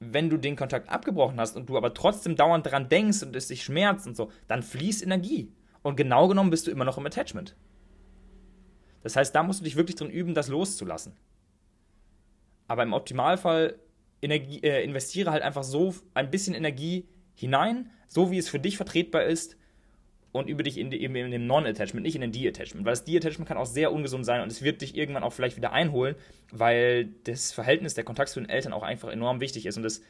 Wenn 0.00 0.30
du 0.30 0.36
den 0.36 0.56
Kontakt 0.56 0.88
abgebrochen 0.88 1.38
hast 1.38 1.56
und 1.56 1.68
du 1.68 1.76
aber 1.76 1.94
trotzdem 1.94 2.34
dauernd 2.34 2.66
daran 2.66 2.88
denkst 2.88 3.22
und 3.22 3.36
es 3.36 3.48
dich 3.48 3.62
schmerzt 3.62 4.06
und 4.06 4.16
so, 4.16 4.32
dann 4.48 4.62
fließt 4.62 5.02
Energie. 5.02 5.52
Und 5.82 5.96
genau 5.96 6.26
genommen 6.26 6.50
bist 6.50 6.66
du 6.66 6.70
immer 6.70 6.84
noch 6.84 6.98
im 6.98 7.06
Attachment. 7.06 7.54
Das 9.02 9.16
heißt, 9.16 9.34
da 9.34 9.42
musst 9.42 9.60
du 9.60 9.64
dich 9.64 9.76
wirklich 9.76 9.96
drin 9.96 10.10
üben, 10.10 10.34
das 10.34 10.48
loszulassen. 10.48 11.12
Aber 12.68 12.82
im 12.82 12.92
Optimalfall 12.92 13.78
Energie, 14.22 14.60
äh, 14.62 14.84
investiere 14.84 15.30
halt 15.30 15.42
einfach 15.42 15.64
so 15.64 15.94
ein 16.14 16.30
bisschen 16.30 16.54
Energie 16.54 17.08
hinein, 17.34 17.90
so 18.08 18.30
wie 18.30 18.38
es 18.38 18.48
für 18.48 18.58
dich 18.58 18.76
vertretbar 18.76 19.24
ist 19.24 19.56
und 20.32 20.48
über 20.48 20.62
dich 20.62 20.78
in, 20.78 20.92
eben 20.92 21.16
in 21.16 21.30
dem 21.30 21.46
Non-Attachment, 21.46 22.04
nicht 22.04 22.14
in 22.14 22.20
den 22.20 22.32
De-Attachment. 22.32 22.84
Weil 22.84 22.92
das 22.92 23.04
De-Attachment 23.04 23.48
kann 23.48 23.56
auch 23.56 23.66
sehr 23.66 23.92
ungesund 23.92 24.24
sein 24.24 24.42
und 24.42 24.52
es 24.52 24.62
wird 24.62 24.82
dich 24.82 24.96
irgendwann 24.96 25.22
auch 25.22 25.32
vielleicht 25.32 25.56
wieder 25.56 25.72
einholen, 25.72 26.16
weil 26.52 27.06
das 27.24 27.52
Verhältnis, 27.52 27.94
der 27.94 28.04
Kontakt 28.04 28.30
zu 28.30 28.40
den 28.40 28.48
Eltern 28.48 28.72
auch 28.72 28.82
einfach 28.82 29.08
enorm 29.08 29.40
wichtig 29.40 29.66
ist 29.66 29.76
und 29.76 29.84
es 29.84 30.02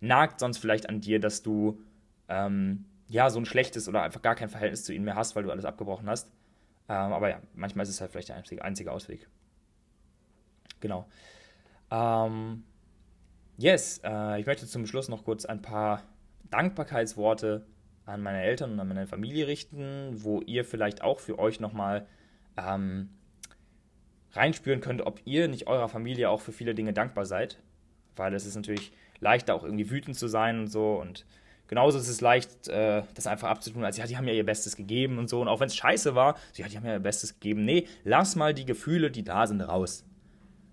nagt 0.00 0.40
sonst 0.40 0.58
vielleicht 0.58 0.88
an 0.88 1.00
dir, 1.00 1.20
dass 1.20 1.42
du 1.42 1.80
ähm, 2.28 2.86
ja 3.08 3.30
so 3.30 3.38
ein 3.38 3.46
schlechtes 3.46 3.88
oder 3.88 4.02
einfach 4.02 4.22
gar 4.22 4.34
kein 4.34 4.48
Verhältnis 4.48 4.84
zu 4.84 4.92
ihnen 4.92 5.04
mehr 5.04 5.16
hast, 5.16 5.36
weil 5.36 5.42
du 5.42 5.50
alles 5.50 5.64
abgebrochen 5.64 6.08
hast. 6.08 6.30
Ähm, 6.88 7.12
aber 7.12 7.28
ja, 7.28 7.42
manchmal 7.54 7.84
ist 7.84 7.90
es 7.90 8.00
halt 8.00 8.10
vielleicht 8.10 8.30
der 8.30 8.36
einzige, 8.36 8.64
einzige 8.64 8.92
Ausweg. 8.92 9.28
Genau. 10.80 11.08
Ähm, 11.90 12.64
yes, 13.56 14.00
äh, 14.04 14.40
ich 14.40 14.46
möchte 14.46 14.66
zum 14.66 14.86
Schluss 14.86 15.08
noch 15.08 15.24
kurz 15.24 15.44
ein 15.44 15.62
paar 15.62 16.02
Dankbarkeitsworte 16.50 17.66
an 18.06 18.22
meine 18.22 18.42
Eltern 18.42 18.72
und 18.72 18.80
an 18.80 18.88
meine 18.88 19.06
Familie 19.06 19.46
richten, 19.46 20.22
wo 20.22 20.40
ihr 20.40 20.64
vielleicht 20.64 21.02
auch 21.02 21.20
für 21.20 21.38
euch 21.38 21.60
nochmal 21.60 22.06
ähm, 22.56 23.10
reinspüren 24.32 24.80
könnt, 24.80 25.02
ob 25.02 25.20
ihr 25.26 25.48
nicht 25.48 25.66
eurer 25.66 25.88
Familie 25.88 26.30
auch 26.30 26.40
für 26.40 26.52
viele 26.52 26.74
Dinge 26.74 26.92
dankbar 26.92 27.26
seid. 27.26 27.62
Weil 28.16 28.34
es 28.34 28.46
ist 28.46 28.56
natürlich 28.56 28.92
leichter, 29.20 29.54
auch 29.54 29.64
irgendwie 29.64 29.90
wütend 29.90 30.16
zu 30.16 30.26
sein 30.26 30.60
und 30.60 30.68
so 30.68 30.98
und 30.98 31.26
Genauso 31.68 31.98
ist 31.98 32.08
es 32.08 32.20
leicht, 32.20 32.68
äh, 32.68 33.02
das 33.14 33.26
einfach 33.26 33.48
abzutun, 33.48 33.84
als 33.84 33.98
ja, 33.98 34.06
die 34.06 34.16
haben 34.16 34.26
ja 34.26 34.34
ihr 34.34 34.44
Bestes 34.44 34.74
gegeben 34.74 35.18
und 35.18 35.28
so. 35.28 35.40
Und 35.40 35.48
auch 35.48 35.60
wenn 35.60 35.68
es 35.68 35.76
scheiße 35.76 36.14
war, 36.14 36.36
so, 36.52 36.62
ja, 36.62 36.68
die 36.68 36.76
haben 36.76 36.86
ja 36.86 36.94
ihr 36.94 36.98
Bestes 36.98 37.34
gegeben. 37.34 37.64
Nee, 37.64 37.86
lass 38.04 38.36
mal 38.36 38.54
die 38.54 38.64
Gefühle, 38.64 39.10
die 39.10 39.22
da 39.22 39.46
sind, 39.46 39.60
raus. 39.60 40.04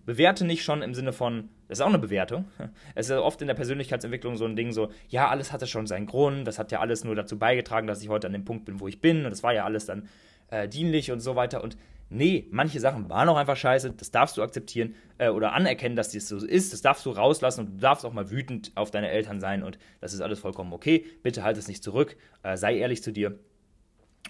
Bewerte 0.05 0.45
nicht 0.45 0.63
schon 0.63 0.81
im 0.81 0.93
Sinne 0.93 1.11
von, 1.11 1.49
das 1.67 1.79
ist 1.79 1.81
auch 1.83 1.89
eine 1.89 1.99
Bewertung. 1.99 2.45
Es 2.95 3.09
ist 3.09 3.17
oft 3.17 3.41
in 3.41 3.47
der 3.47 3.55
Persönlichkeitsentwicklung 3.55 4.37
so 4.37 4.45
ein 4.45 4.55
Ding 4.55 4.71
so, 4.71 4.89
ja, 5.09 5.27
alles 5.27 5.51
hatte 5.51 5.67
schon 5.67 5.85
seinen 5.85 6.05
Grund, 6.05 6.47
das 6.47 6.59
hat 6.59 6.71
ja 6.71 6.79
alles 6.79 7.03
nur 7.03 7.15
dazu 7.15 7.37
beigetragen, 7.37 7.87
dass 7.87 8.01
ich 8.01 8.07
heute 8.07 8.27
an 8.27 8.33
dem 8.33 8.45
Punkt 8.45 8.65
bin, 8.65 8.79
wo 8.79 8.87
ich 8.87 9.01
bin. 9.01 9.25
Und 9.25 9.31
das 9.31 9.43
war 9.43 9.53
ja 9.53 9.65
alles 9.65 9.85
dann 9.85 10.07
äh, 10.49 10.69
dienlich 10.69 11.11
und 11.11 11.19
so 11.19 11.35
weiter. 11.35 11.61
Und 11.61 11.77
nee, 12.09 12.47
manche 12.51 12.79
Sachen 12.79 13.09
waren 13.09 13.29
auch 13.29 13.37
einfach 13.37 13.57
scheiße, 13.57 13.91
das 13.91 14.11
darfst 14.11 14.37
du 14.37 14.43
akzeptieren 14.43 14.95
äh, 15.17 15.29
oder 15.29 15.53
anerkennen, 15.53 15.95
dass 15.95 16.09
dies 16.09 16.27
so 16.27 16.37
ist, 16.37 16.73
das 16.73 16.81
darfst 16.81 17.05
du 17.05 17.11
rauslassen 17.11 17.61
und 17.61 17.75
du 17.75 17.79
darfst 17.79 18.05
auch 18.05 18.13
mal 18.13 18.31
wütend 18.31 18.71
auf 18.75 18.91
deine 18.91 19.09
Eltern 19.09 19.39
sein 19.39 19.63
und 19.63 19.77
das 20.01 20.13
ist 20.13 20.21
alles 20.21 20.39
vollkommen 20.39 20.73
okay. 20.73 21.05
Bitte 21.23 21.43
halt 21.43 21.57
es 21.57 21.67
nicht 21.67 21.83
zurück, 21.83 22.15
äh, 22.43 22.57
sei 22.57 22.77
ehrlich 22.77 23.03
zu 23.03 23.11
dir. 23.11 23.39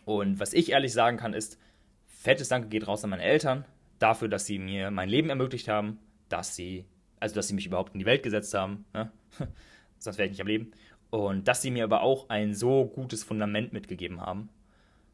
Und 0.06 0.40
was 0.40 0.54
ich 0.54 0.72
ehrlich 0.72 0.94
sagen 0.94 1.18
kann, 1.18 1.34
ist, 1.34 1.60
fettes 2.08 2.50
Danke 2.50 2.70
geht 2.70 2.88
raus 2.88 3.04
an 3.04 3.10
meine 3.12 3.24
Eltern 3.24 3.66
dafür, 4.00 4.28
dass 4.28 4.46
sie 4.46 4.60
mir 4.60 4.92
mein 4.92 5.10
Leben 5.10 5.30
ermöglicht 5.30 5.68
haben, 5.68 6.00
dass 6.30 6.56
sie, 6.56 6.86
also 7.20 7.36
dass 7.36 7.48
sie 7.48 7.54
mich 7.54 7.66
überhaupt 7.68 7.94
in 7.94 8.00
die 8.00 8.06
Welt 8.06 8.24
gesetzt 8.24 8.54
haben, 8.54 8.86
ne? 8.94 9.12
sonst 10.00 10.18
wäre 10.18 10.26
ich 10.26 10.32
nicht 10.32 10.42
am 10.42 10.48
Leben. 10.48 10.72
Und 11.10 11.48
dass 11.48 11.62
sie 11.62 11.72
mir 11.72 11.84
aber 11.84 12.02
auch 12.02 12.30
ein 12.30 12.54
so 12.54 12.86
gutes 12.86 13.24
Fundament 13.24 13.74
mitgegeben 13.74 14.22
haben. 14.22 14.50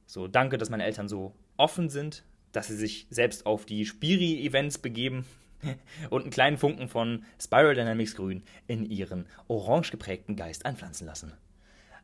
So, 0.05 0.27
danke, 0.27 0.57
dass 0.57 0.69
meine 0.69 0.83
Eltern 0.83 1.07
so 1.07 1.35
offen 1.57 1.89
sind, 1.89 2.23
dass 2.51 2.67
sie 2.67 2.75
sich 2.75 3.07
selbst 3.09 3.45
auf 3.45 3.65
die 3.65 3.85
Spiri-Events 3.85 4.79
begeben 4.79 5.25
und 6.09 6.23
einen 6.23 6.31
kleinen 6.31 6.57
Funken 6.57 6.87
von 6.87 7.25
Spiral 7.39 7.75
Dynamics 7.75 8.15
Grün 8.15 8.43
in 8.67 8.85
ihren 8.85 9.25
orange 9.47 9.91
geprägten 9.91 10.35
Geist 10.35 10.65
einpflanzen 10.65 11.07
lassen. 11.07 11.33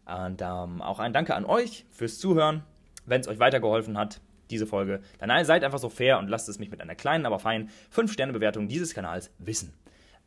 Und 0.06 0.42
ähm, 0.42 0.82
auch 0.82 1.00
ein 1.00 1.14
Danke 1.14 1.36
an 1.36 1.46
euch 1.46 1.86
fürs 1.92 2.20
Zuhören. 2.20 2.64
Wenn 3.06 3.22
es 3.22 3.28
euch 3.28 3.40
weitergeholfen 3.40 3.98
hat, 3.98 4.22
diese 4.50 4.68
Folge, 4.68 5.02
dann 5.20 5.46
seid 5.46 5.64
einfach 5.64 5.80
so 5.80 5.90
fair 5.90 6.20
und 6.20 6.30
lasst 6.30 6.50
es 6.50 6.60
mich 6.60 6.72
mit 6.72 6.82
einer 6.82 6.96
kleinen, 6.96 7.26
aber 7.26 7.40
feinen 7.40 7.70
5-Sterne-Bewertung 7.94 8.68
dieses 8.68 8.94
Kanals 8.94 9.32
wissen. 9.40 9.74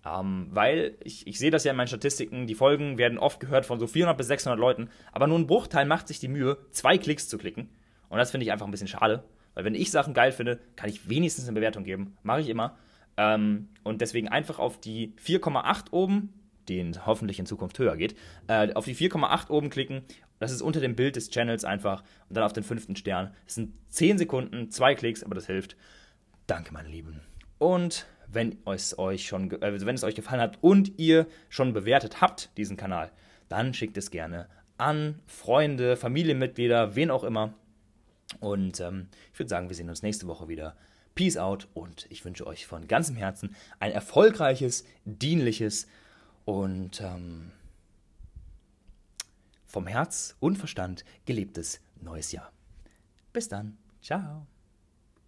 Ähm, 0.05 0.49
weil 0.51 0.97
ich, 1.05 1.27
ich 1.27 1.39
sehe 1.39 1.51
das 1.51 1.65
ja 1.65 1.73
in 1.73 1.77
meinen 1.77 1.89
Statistiken, 1.89 2.47
die 2.47 2.55
Folgen 2.55 2.97
werden 2.97 3.19
oft 3.19 3.41
gehört 3.41 3.67
von 3.67 3.79
so 3.79 3.87
400 3.87 4.17
bis 4.17 4.29
600 4.29 4.59
Leuten, 4.59 4.89
aber 5.13 5.27
nur 5.27 5.39
ein 5.39 5.47
Bruchteil 5.47 5.85
macht 5.85 6.09
sich 6.09 6.21
die 6.21 6.29
Mühe, 6.29 6.59
zwei 6.71 6.97
Klicks 6.97 7.29
zu 7.29 7.37
klicken. 7.37 7.69
Und 8.09 8.19
das 8.19 8.31
finde 8.31 8.45
ich 8.45 8.53
einfach 8.53 8.67
ein 8.67 8.71
bisschen 8.71 8.89
schade, 8.89 9.25
weil 9.55 9.65
wenn 9.65 9.75
ich 9.75 9.91
Sachen 9.91 10.15
geil 10.15 10.33
finde, 10.33 10.59
kann 10.77 10.89
ich 10.89 11.09
wenigstens 11.09 11.47
eine 11.47 11.55
Bewertung 11.55 11.85
geben. 11.85 12.17
Mache 12.23 12.41
ich 12.41 12.49
immer. 12.49 12.77
Ähm, 13.17 13.69
und 13.83 14.01
deswegen 14.01 14.29
einfach 14.29 14.59
auf 14.59 14.81
die 14.81 15.15
4,8 15.25 15.93
oben, 15.93 16.33
den 16.69 17.07
hoffentlich 17.07 17.39
in 17.39 17.47
Zukunft 17.47 17.79
höher 17.79 17.97
geht, 17.97 18.17
äh, 18.47 18.73
auf 18.75 18.85
die 18.85 18.95
4,8 18.95 19.51
oben 19.51 19.71
klicken. 19.71 20.03
Das 20.39 20.53
ist 20.53 20.63
unter 20.63 20.81
dem 20.81 20.97
Bild 20.97 21.17
des 21.17 21.31
Channels 21.31 21.65
einfach 21.65 22.03
und 22.29 22.37
dann 22.37 22.45
auf 22.45 22.53
den 22.53 22.65
fünften 22.65 22.97
Stern. 22.97 23.35
Das 23.45 23.57
sind 23.57 23.75
10 23.91 24.19
Sekunden, 24.19 24.71
zwei 24.71 24.95
Klicks, 24.95 25.23
aber 25.23 25.35
das 25.35 25.47
hilft. 25.47 25.77
Danke, 26.47 26.73
meine 26.73 26.89
Lieben. 26.89 27.21
Und 27.59 28.07
wenn 28.27 28.59
es 28.65 28.99
euch 28.99 29.27
schon, 29.27 29.51
äh, 29.61 29.85
wenn 29.85 29.95
es 29.95 30.05
euch 30.05 30.15
gefallen 30.15 30.41
hat 30.41 30.59
und 30.63 30.99
ihr 30.99 31.27
schon 31.49 31.73
bewertet 31.73 32.21
habt, 32.21 32.57
diesen 32.57 32.77
Kanal, 32.77 33.11
dann 33.49 33.75
schickt 33.75 33.97
es 33.97 34.11
gerne 34.11 34.49
an 34.81 35.21
Freunde, 35.27 35.97
Familienmitglieder, 35.97 36.97
wen 36.97 37.11
auch 37.11 37.23
immer. 37.23 37.53
Und 38.39 38.81
ähm, 38.81 39.09
ich 39.33 39.39
würde 39.39 39.51
sagen, 39.51 39.69
wir 39.69 39.77
sehen 39.77 39.89
uns 39.89 40.03
nächste 40.03 40.27
Woche 40.27 40.49
wieder. 40.49 40.77
Peace 41.15 41.37
out 41.37 41.69
und 41.75 42.07
ich 42.11 42.25
wünsche 42.25 42.47
euch 42.47 42.67
von 42.67 42.87
ganzem 42.87 43.17
Herzen 43.17 43.57
ein 43.81 43.93
erfolgreiches, 43.93 44.85
dienliches 45.05 45.87
und 46.45 47.01
ähm, 47.01 47.51
vom 49.67 49.87
Herz 49.87 50.37
und 50.41 50.57
Verstand 50.57 51.05
gelebtes 51.27 51.81
neues 52.01 52.33
Jahr. 52.33 52.53
Bis 53.33 53.49
dann. 53.49 53.77
Ciao. 54.01 54.47